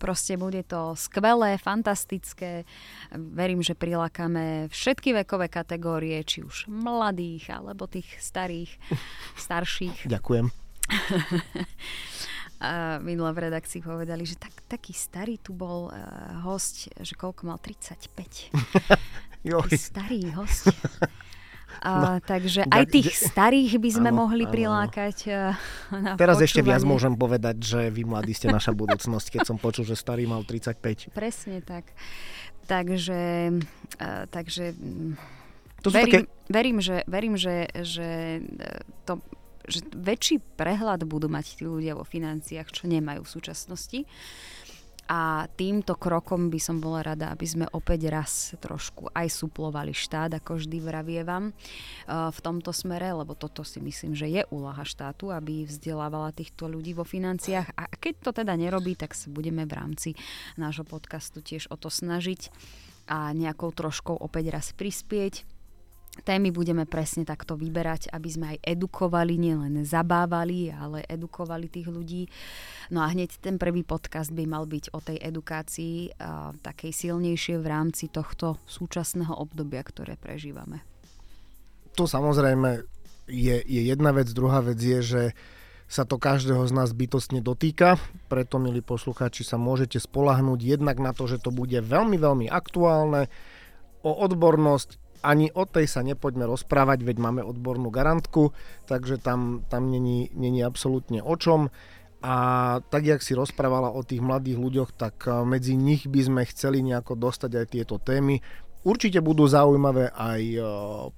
proste 0.00 0.34
bude 0.34 0.64
to 0.64 0.96
skvelé, 0.98 1.60
fantastické. 1.60 2.66
Verím, 3.12 3.62
že 3.62 3.78
prilákame 3.78 4.72
všetky 4.72 5.14
vekové 5.22 5.46
kategórie, 5.46 6.18
či 6.26 6.42
už 6.42 6.66
mladých, 6.66 7.54
alebo 7.54 7.86
tých 7.86 8.08
starých, 8.18 8.72
starších. 9.36 10.10
Ďakujem. 10.10 10.50
A 12.56 12.96
minule 13.04 13.28
v 13.36 13.52
redakcii 13.52 13.84
povedali, 13.84 14.24
že 14.24 14.40
tak, 14.40 14.52
taký 14.64 14.96
starý 14.96 15.36
tu 15.36 15.52
bol 15.52 15.92
uh, 15.92 16.40
host, 16.40 16.88
že 16.96 17.12
koľko 17.12 17.52
mal 17.52 17.58
35. 17.60 18.08
taký 19.44 19.76
starý 19.76 20.20
host. 20.32 20.72
A, 21.84 21.90
no, 22.00 22.10
takže 22.24 22.64
aj 22.72 22.88
tých 22.88 23.12
starých 23.12 23.76
by 23.76 23.90
sme 23.92 24.10
áno, 24.14 24.24
mohli 24.24 24.48
áno, 24.48 24.54
prilákať 24.56 25.16
uh, 25.28 25.52
na 25.92 26.16
Teraz 26.16 26.40
počúvanie. 26.40 26.48
ešte 26.48 26.60
viac 26.64 26.82
môžem 26.88 27.12
povedať, 27.12 27.56
že 27.60 27.80
vy 27.92 28.08
mladí 28.08 28.32
ste 28.32 28.48
naša 28.48 28.72
budúcnosť, 28.72 29.36
keď 29.36 29.40
som 29.44 29.60
počul, 29.60 29.84
že 29.84 29.92
starý 29.92 30.24
mal 30.24 30.40
35. 30.40 31.12
Presne 31.12 31.60
tak. 31.60 31.92
Takže, 32.64 33.52
uh, 34.00 34.24
takže 34.32 34.72
mm, 34.72 35.12
to 35.84 35.88
verím, 35.92 36.24
také... 36.24 36.50
verím, 36.50 36.78
že, 36.80 36.96
verím, 37.04 37.34
že, 37.36 37.68
že 37.84 38.40
to 39.04 39.20
že 39.66 39.82
väčší 39.92 40.42
prehľad 40.58 41.04
budú 41.06 41.26
mať 41.30 41.58
tí 41.58 41.62
ľudia 41.66 41.98
vo 41.98 42.06
financiách, 42.06 42.70
čo 42.70 42.86
nemajú 42.86 43.22
v 43.22 43.32
súčasnosti. 43.32 44.00
A 45.06 45.46
týmto 45.54 45.94
krokom 45.94 46.50
by 46.50 46.58
som 46.58 46.82
bola 46.82 47.14
rada, 47.14 47.30
aby 47.30 47.46
sme 47.46 47.66
opäť 47.70 48.10
raz 48.10 48.58
trošku 48.58 49.06
aj 49.14 49.30
suplovali 49.30 49.94
štát, 49.94 50.34
ako 50.42 50.58
vždy 50.58 50.82
vravievam, 50.82 51.54
uh, 51.54 52.34
v 52.34 52.38
tomto 52.42 52.74
smere, 52.74 53.14
lebo 53.14 53.38
toto 53.38 53.62
si 53.62 53.78
myslím, 53.78 54.18
že 54.18 54.26
je 54.26 54.42
úloha 54.50 54.82
štátu, 54.82 55.30
aby 55.30 55.62
vzdelávala 55.62 56.34
týchto 56.34 56.66
ľudí 56.66 56.90
vo 56.90 57.06
financiách. 57.06 57.78
A 57.78 57.86
keď 57.86 58.14
to 58.18 58.30
teda 58.34 58.58
nerobí, 58.58 58.98
tak 58.98 59.14
sa 59.14 59.30
budeme 59.30 59.62
v 59.62 59.78
rámci 59.78 60.10
nášho 60.58 60.82
podcastu 60.82 61.38
tiež 61.38 61.70
o 61.70 61.78
to 61.78 61.86
snažiť 61.86 62.50
a 63.06 63.30
nejakou 63.30 63.70
troškou 63.70 64.18
opäť 64.18 64.50
raz 64.50 64.74
prispieť 64.74 65.46
témy 66.22 66.54
budeme 66.54 66.88
presne 66.88 67.26
takto 67.26 67.58
vyberať, 67.58 68.08
aby 68.12 68.28
sme 68.30 68.46
aj 68.56 68.58
edukovali, 68.64 69.36
nielen 69.36 69.84
zabávali, 69.84 70.72
ale 70.72 71.04
edukovali 71.04 71.68
tých 71.68 71.88
ľudí. 71.90 72.30
No 72.94 73.02
a 73.02 73.10
hneď 73.10 73.36
ten 73.42 73.58
prvý 73.58 73.82
podcast 73.82 74.30
by 74.32 74.44
mal 74.46 74.64
byť 74.64 74.94
o 74.94 75.00
tej 75.02 75.18
edukácii 75.20 76.16
a, 76.16 76.54
takej 76.62 76.92
silnejšie 76.94 77.58
v 77.60 77.66
rámci 77.66 78.08
tohto 78.08 78.56
súčasného 78.64 79.34
obdobia, 79.34 79.82
ktoré 79.84 80.14
prežívame. 80.16 80.80
To 81.96 82.04
samozrejme 82.04 82.84
je, 83.26 83.56
je 83.64 83.80
jedna 83.88 84.14
vec, 84.14 84.30
druhá 84.30 84.62
vec 84.62 84.78
je, 84.78 85.00
že 85.02 85.22
sa 85.86 86.02
to 86.02 86.18
každého 86.18 86.66
z 86.66 86.72
nás 86.74 86.90
bytostne 86.90 87.38
dotýka, 87.38 87.94
preto, 88.26 88.58
milí 88.58 88.82
poslucháči, 88.82 89.46
sa 89.46 89.54
môžete 89.54 90.02
spolahnúť 90.02 90.58
jednak 90.58 90.98
na 90.98 91.14
to, 91.14 91.30
že 91.30 91.38
to 91.38 91.54
bude 91.54 91.78
veľmi, 91.78 92.18
veľmi 92.18 92.46
aktuálne, 92.50 93.30
o 94.02 94.10
odbornosť 94.22 95.05
ani 95.22 95.52
o 95.52 95.64
tej 95.64 95.86
sa 95.86 96.00
nepoďme 96.04 96.44
rozprávať, 96.48 97.04
veď 97.06 97.16
máme 97.20 97.42
odbornú 97.44 97.88
garantku, 97.92 98.52
takže 98.88 99.20
tam, 99.20 99.64
tam 99.68 99.88
není, 99.88 100.32
není 100.36 100.60
absolútne 100.64 101.20
o 101.22 101.34
čom. 101.36 101.68
A 102.26 102.36
tak, 102.90 103.06
jak 103.06 103.20
si 103.22 103.36
rozprávala 103.36 103.92
o 103.92 104.02
tých 104.02 104.24
mladých 104.24 104.58
ľuďoch, 104.58 104.90
tak 104.96 105.28
eh, 105.28 105.44
medzi 105.46 105.76
nich 105.76 106.08
by 106.08 106.20
sme 106.24 106.42
chceli 106.48 106.80
nejako 106.82 107.14
dostať 107.14 107.50
aj 107.54 107.66
tieto 107.70 107.96
témy. 108.00 108.40
Určite 108.86 109.18
budú 109.18 109.46
zaujímavé 109.46 110.10
aj 110.10 110.42
eh, 110.42 110.62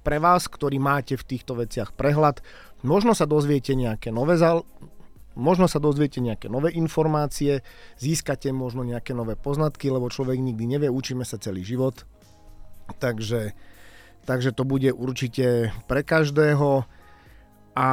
pre 0.05 0.17
vás, 0.21 0.45
ktorí 0.45 0.77
máte 0.77 1.15
v 1.15 1.25
týchto 1.25 1.57
veciach 1.57 1.95
prehľad. 1.95 2.43
Možno 2.85 3.17
sa 3.17 3.25
dozviete 3.25 3.73
nejaké 3.73 4.13
nové 4.13 4.37
zal- 4.37 4.67
Možno 5.39 5.71
sa 5.71 5.79
dozviete 5.79 6.19
nejaké 6.19 6.51
nové 6.51 6.75
informácie, 6.75 7.63
získate 7.95 8.51
možno 8.51 8.83
nejaké 8.83 9.15
nové 9.15 9.39
poznatky, 9.39 9.87
lebo 9.87 10.11
človek 10.11 10.35
nikdy 10.35 10.67
nevie, 10.67 10.91
učíme 10.91 11.23
sa 11.23 11.39
celý 11.39 11.63
život. 11.63 12.03
Takže 12.99 13.55
takže 14.25 14.51
to 14.55 14.63
bude 14.67 14.89
určite 14.91 15.71
pre 15.87 16.01
každého. 16.01 16.83
A 17.75 17.87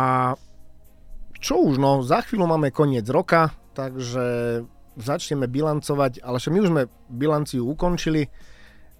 čo 1.36 1.54
už, 1.62 1.78
no, 1.78 2.02
za 2.02 2.24
chvíľu 2.24 2.48
máme 2.50 2.72
koniec 2.72 3.06
roka, 3.06 3.52
takže 3.76 4.64
začneme 4.96 5.46
bilancovať, 5.46 6.24
ale 6.24 6.40
však 6.40 6.52
my 6.52 6.60
už 6.64 6.70
sme 6.72 6.82
bilanciu 7.12 7.68
ukončili 7.68 8.26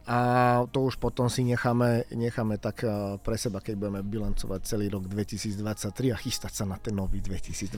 a 0.07 0.19
to 0.71 0.87
už 0.87 1.03
potom 1.03 1.27
si 1.27 1.43
necháme, 1.43 2.07
necháme 2.15 2.63
tak 2.63 2.87
eh, 2.87 3.19
pre 3.19 3.35
seba, 3.35 3.59
keď 3.59 3.75
budeme 3.75 4.01
bilancovať 4.07 4.61
celý 4.63 4.87
rok 4.87 5.11
2023 5.11 6.15
a 6.15 6.17
chystať 6.17 6.53
sa 6.63 6.65
na 6.69 6.79
ten 6.79 6.95
nový 6.95 7.19
2024. 7.19 7.75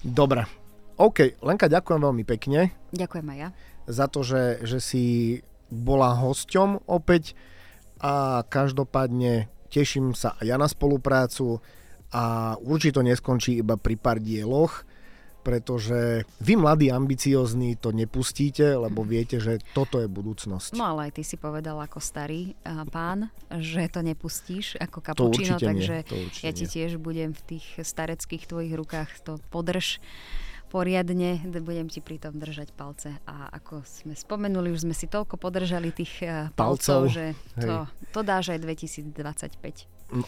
Dobre. 0.00 0.48
OK, 0.96 1.44
Lenka, 1.44 1.68
ďakujem 1.68 2.00
veľmi 2.00 2.24
pekne. 2.24 2.72
Ďakujem 2.96 3.26
aj 3.36 3.38
ja. 3.38 3.48
Za 3.84 4.06
to, 4.08 4.24
že, 4.24 4.64
že 4.64 4.78
si 4.80 5.04
bola 5.68 6.16
hosťom 6.16 6.88
opäť 6.88 7.36
a 8.02 8.42
každopádne 8.42 9.46
teším 9.70 10.12
sa 10.12 10.34
aj 10.42 10.44
ja 10.44 10.56
na 10.58 10.66
spoluprácu 10.66 11.62
a 12.12 12.54
určite 12.60 13.00
to 13.00 13.06
neskončí 13.06 13.62
iba 13.62 13.80
pri 13.80 13.96
pár 13.96 14.20
dieloch, 14.20 14.84
pretože 15.42 16.22
vy 16.38 16.54
mladí 16.54 16.92
ambiciozní 16.92 17.74
to 17.80 17.90
nepustíte, 17.90 18.78
lebo 18.78 19.02
viete, 19.02 19.42
že 19.42 19.58
toto 19.74 19.98
je 19.98 20.06
budúcnosť. 20.06 20.78
No 20.78 20.94
ale 20.94 21.10
aj 21.10 21.18
ty 21.18 21.22
si 21.26 21.34
povedal 21.34 21.80
ako 21.82 21.98
starý 21.98 22.54
uh, 22.62 22.86
pán, 22.86 23.32
že 23.50 23.90
to 23.90 24.04
nepustíš 24.06 24.78
ako 24.78 25.02
kapučino, 25.02 25.58
takže 25.58 26.06
nie, 26.06 26.30
ja 26.46 26.52
ti 26.54 26.64
nie. 26.68 26.70
tiež 26.70 27.02
budem 27.02 27.34
v 27.34 27.42
tých 27.56 27.66
stareckých 27.82 28.46
tvojich 28.46 28.74
rukách 28.76 29.10
to 29.26 29.42
podrž 29.50 29.98
poriadne, 30.72 31.44
budem 31.60 31.92
ti 31.92 32.00
pri 32.00 32.16
tom 32.16 32.40
držať 32.40 32.72
palce. 32.72 33.12
A 33.28 33.52
ako 33.52 33.84
sme 33.84 34.16
spomenuli, 34.16 34.72
už 34.72 34.88
sme 34.88 34.96
si 34.96 35.04
toľko 35.04 35.36
podržali 35.36 35.92
tých 35.92 36.24
eh, 36.24 36.48
palcov, 36.56 37.12
palcov 37.12 37.12
že 37.12 37.36
to, 37.60 37.84
to 38.16 38.20
dáš 38.24 38.56
aj 38.56 38.64
2025. 38.64 40.16
No, 40.16 40.24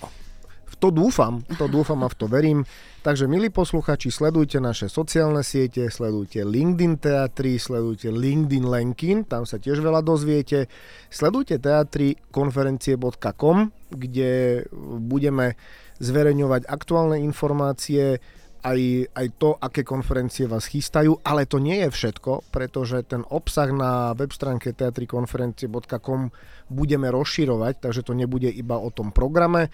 v 0.64 0.76
to 0.76 0.88
dúfam, 0.90 1.40
v 1.47 1.55
to 1.55 1.66
dúfam 1.70 2.03
a 2.03 2.11
v 2.11 2.16
to 2.18 2.26
verím. 2.26 2.61
Takže 3.07 3.30
milí 3.30 3.47
posluchači, 3.47 4.11
sledujte 4.11 4.59
naše 4.59 4.90
sociálne 4.90 5.47
siete, 5.47 5.86
sledujte 5.86 6.42
LinkedIn 6.42 6.99
Teatry, 6.99 7.62
sledujte 7.62 8.11
LinkedIn 8.11 8.66
Lenkin, 8.66 9.22
tam 9.22 9.47
sa 9.47 9.62
tiež 9.62 9.78
veľa 9.78 10.03
dozviete. 10.03 10.66
Sledujte 11.14 11.62
teatry 11.62 12.18
konferencie.com, 12.34 13.70
kde 13.95 14.64
budeme 14.99 15.55
zverejňovať 16.03 16.66
aktuálne 16.66 17.22
informácie, 17.22 18.18
aj, 18.65 18.81
aj 19.12 19.27
to, 19.37 19.53
aké 19.61 19.85
konferencie 19.85 20.49
vás 20.49 20.65
chystajú, 20.73 21.21
ale 21.21 21.45
to 21.45 21.61
nie 21.61 21.85
je 21.85 21.89
všetko, 21.93 22.49
pretože 22.49 23.05
ten 23.05 23.21
obsah 23.29 23.69
na 23.69 24.17
web 24.17 24.33
stránke 24.33 24.73
teatrikonferencie.com 24.73 26.33
budeme 26.73 27.12
rozširovať, 27.12 27.85
takže 27.85 28.01
to 28.09 28.17
nebude 28.17 28.49
iba 28.49 28.81
o 28.81 28.89
tom 28.89 29.12
programe, 29.12 29.69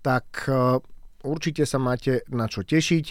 tak 0.00 0.48
e, 0.48 0.80
určite 1.20 1.68
sa 1.68 1.76
máte 1.76 2.24
na 2.32 2.48
čo 2.48 2.64
tešiť. 2.64 3.04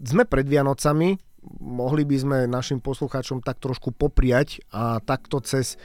Sme 0.00 0.24
pred 0.24 0.48
Vianocami, 0.48 1.20
mohli 1.60 2.08
by 2.08 2.16
sme 2.16 2.38
našim 2.48 2.80
poslucháčom 2.80 3.44
tak 3.44 3.60
trošku 3.60 3.92
popriať 3.92 4.64
a 4.72 5.04
takto 5.04 5.44
cez 5.44 5.76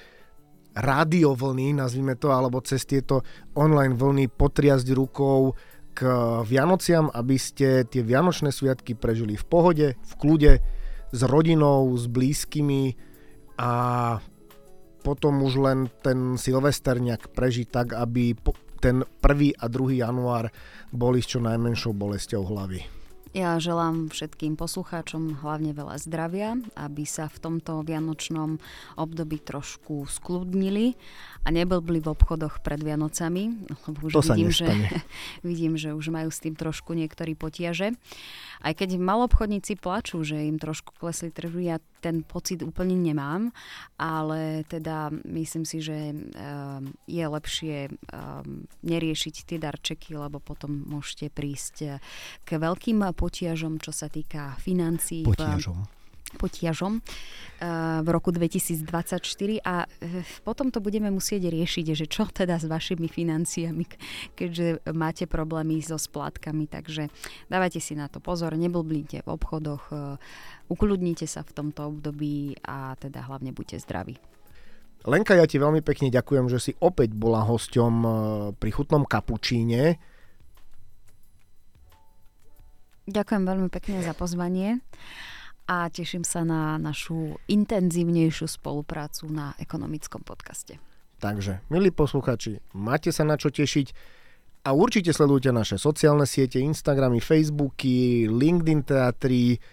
rádio 0.71 1.35
vlny, 1.35 1.75
nazvime 1.75 2.15
to, 2.15 2.31
alebo 2.31 2.63
cez 2.63 2.87
tieto 2.87 3.27
online 3.59 3.99
vlny 3.99 4.31
potriasť 4.31 4.87
rukou, 4.95 5.51
k 5.91 5.99
Vianociam, 6.47 7.11
aby 7.11 7.35
ste 7.35 7.83
tie 7.85 8.01
Vianočné 8.01 8.49
sviatky 8.49 8.95
prežili 8.95 9.35
v 9.35 9.45
pohode, 9.45 9.87
v 9.95 10.13
kľude, 10.17 10.63
s 11.11 11.21
rodinou, 11.27 11.91
s 11.95 12.07
blízkymi 12.07 12.95
a 13.59 13.71
potom 15.01 15.43
už 15.43 15.53
len 15.59 15.79
ten 16.05 16.39
Silvester 16.39 17.01
nejak 17.01 17.35
prežiť 17.35 17.67
tak, 17.67 17.87
aby 17.97 18.37
ten 18.81 19.05
1. 19.21 19.61
a 19.61 19.65
2. 19.69 20.01
január 20.01 20.49
boli 20.89 21.21
s 21.21 21.29
čo 21.29 21.43
najmenšou 21.43 21.93
bolesťou 21.93 22.47
hlavy. 22.47 23.01
Ja 23.31 23.55
želám 23.63 24.11
všetkým 24.11 24.59
poslucháčom 24.59 25.39
hlavne 25.39 25.71
veľa 25.71 25.95
zdravia, 26.03 26.59
aby 26.75 27.07
sa 27.07 27.31
v 27.31 27.39
tomto 27.39 27.79
vianočnom 27.79 28.59
období 28.99 29.39
trošku 29.39 30.03
skludnili 30.03 30.99
a 31.41 31.49
neblbli 31.49 32.05
v 32.05 32.11
obchodoch 32.13 32.61
pred 32.61 32.77
Vianocami, 32.77 33.65
lebo 33.89 33.97
už 34.05 34.13
to 34.13 34.21
vidím, 34.33 34.53
že, 34.53 34.69
vidím, 35.47 35.73
že 35.73 35.97
už 35.97 36.13
majú 36.13 36.29
s 36.29 36.41
tým 36.41 36.53
trošku 36.53 36.93
niektorí 36.93 37.33
potiaže. 37.33 37.97
Aj 38.61 38.73
keď 38.77 39.01
malobchodníci 39.01 39.81
plačú, 39.81 40.21
že 40.21 40.45
im 40.45 40.61
trošku 40.61 40.93
klesli 40.93 41.33
tržby, 41.33 41.73
ja 41.73 41.77
ten 42.01 42.21
pocit 42.21 42.61
úplne 42.61 42.93
nemám, 42.93 43.49
ale 43.97 44.65
teda 44.69 45.09
myslím 45.25 45.65
si, 45.65 45.81
že 45.81 46.13
um, 46.13 46.93
je 47.09 47.25
lepšie 47.25 47.89
um, 47.89 48.69
neriešiť 48.85 49.35
tie 49.49 49.57
darčeky, 49.57 50.13
lebo 50.13 50.37
potom 50.37 50.85
môžete 50.85 51.33
prísť 51.33 52.01
k 52.45 52.49
veľkým 52.53 53.01
potiažom, 53.17 53.81
čo 53.81 53.89
sa 53.89 54.09
týka 54.13 54.57
financií. 54.61 55.25
Potiažom. 55.25 55.77
V, 55.81 56.00
potiažom 56.37 57.01
v 58.01 58.07
roku 58.09 58.33
2024 58.33 59.21
a 59.61 59.85
e, 59.85 60.25
potom 60.41 60.73
to 60.73 60.81
budeme 60.81 61.13
musieť 61.13 61.45
riešiť, 61.45 61.85
že 61.93 62.05
čo 62.09 62.25
teda 62.25 62.57
s 62.57 62.65
vašimi 62.65 63.05
financiami, 63.05 63.85
keďže 64.33 64.81
máte 64.97 65.29
problémy 65.29 65.77
so 65.85 66.01
splátkami, 66.01 66.65
takže 66.65 67.13
dávajte 67.53 67.77
si 67.77 67.93
na 67.93 68.09
to 68.09 68.17
pozor, 68.17 68.57
neblblíte 68.57 69.21
v 69.21 69.29
obchodoch, 69.29 69.93
e, 69.93 70.17
ukľudnite 70.73 71.29
sa 71.29 71.45
v 71.45 71.53
tomto 71.53 71.93
období 71.93 72.57
a 72.65 72.97
teda 72.97 73.29
hlavne 73.29 73.53
buďte 73.53 73.77
zdraví. 73.85 74.17
Lenka, 75.05 75.37
ja 75.37 75.45
ti 75.45 75.61
veľmi 75.61 75.85
pekne 75.85 76.09
ďakujem, 76.09 76.45
že 76.49 76.59
si 76.61 76.71
opäť 76.77 77.13
bola 77.13 77.41
hosťom 77.45 77.93
pri 78.61 78.69
chutnom 78.69 79.01
kapučíne. 79.01 79.97
Ďakujem 83.09 83.43
veľmi 83.49 83.69
pekne 83.73 84.05
za 84.05 84.13
pozvanie 84.13 84.77
a 85.71 85.87
teším 85.87 86.27
sa 86.27 86.43
na 86.43 86.75
našu 86.75 87.39
intenzívnejšiu 87.47 88.59
spoluprácu 88.59 89.31
na 89.31 89.55
ekonomickom 89.55 90.19
podcaste. 90.19 90.75
Takže, 91.23 91.63
milí 91.71 91.95
posluchači, 91.95 92.59
máte 92.75 93.15
sa 93.15 93.23
na 93.23 93.39
čo 93.39 93.47
tešiť 93.47 93.95
a 94.67 94.75
určite 94.75 95.15
sledujte 95.15 95.55
naše 95.55 95.79
sociálne 95.79 96.27
siete, 96.27 96.59
Instagramy, 96.59 97.23
Facebooky, 97.23 98.27
LinkedIn 98.27 98.83
teatry, 98.83 99.63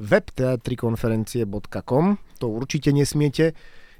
webteatrikonferencie.com. 0.00 2.06
To 2.40 2.46
určite 2.48 2.88
nesmiete 2.96 3.52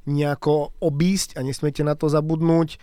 nejako 0.08 0.72
obísť 0.80 1.36
a 1.36 1.44
nesmiete 1.44 1.84
na 1.84 2.00
to 2.00 2.08
zabudnúť. 2.08 2.80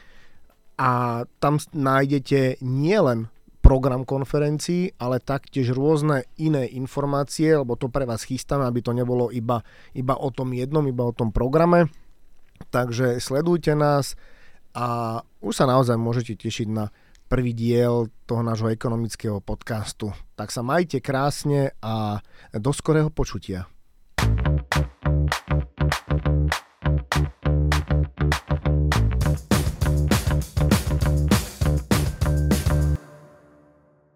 A 0.77 1.25
tam 1.41 1.57
nájdete 1.73 2.61
nielen 2.61 3.33
program 3.69 4.01
konferencií, 4.01 4.97
ale 4.97 5.21
taktiež 5.21 5.77
rôzne 5.77 6.25
iné 6.41 6.65
informácie, 6.73 7.53
lebo 7.53 7.77
to 7.77 7.85
pre 7.85 8.09
vás 8.09 8.25
chystáme, 8.25 8.65
aby 8.65 8.81
to 8.81 8.97
nebolo 8.97 9.29
iba, 9.29 9.61
iba 9.93 10.17
o 10.17 10.33
tom 10.33 10.57
jednom, 10.57 10.81
iba 10.89 11.05
o 11.05 11.13
tom 11.13 11.29
programe. 11.29 11.85
Takže 12.73 13.21
sledujte 13.21 13.77
nás 13.77 14.17
a 14.73 15.21
už 15.45 15.53
sa 15.53 15.69
naozaj 15.69 16.01
môžete 16.01 16.33
tešiť 16.41 16.67
na 16.73 16.89
prvý 17.29 17.53
diel 17.53 18.09
toho 18.25 18.41
nášho 18.41 18.73
ekonomického 18.73 19.37
podcastu. 19.37 20.17
Tak 20.33 20.49
sa 20.49 20.65
majte 20.65 20.97
krásne 20.97 21.77
a 21.77 22.25
do 22.57 22.73
skorého 22.73 23.13
počutia. 23.13 23.69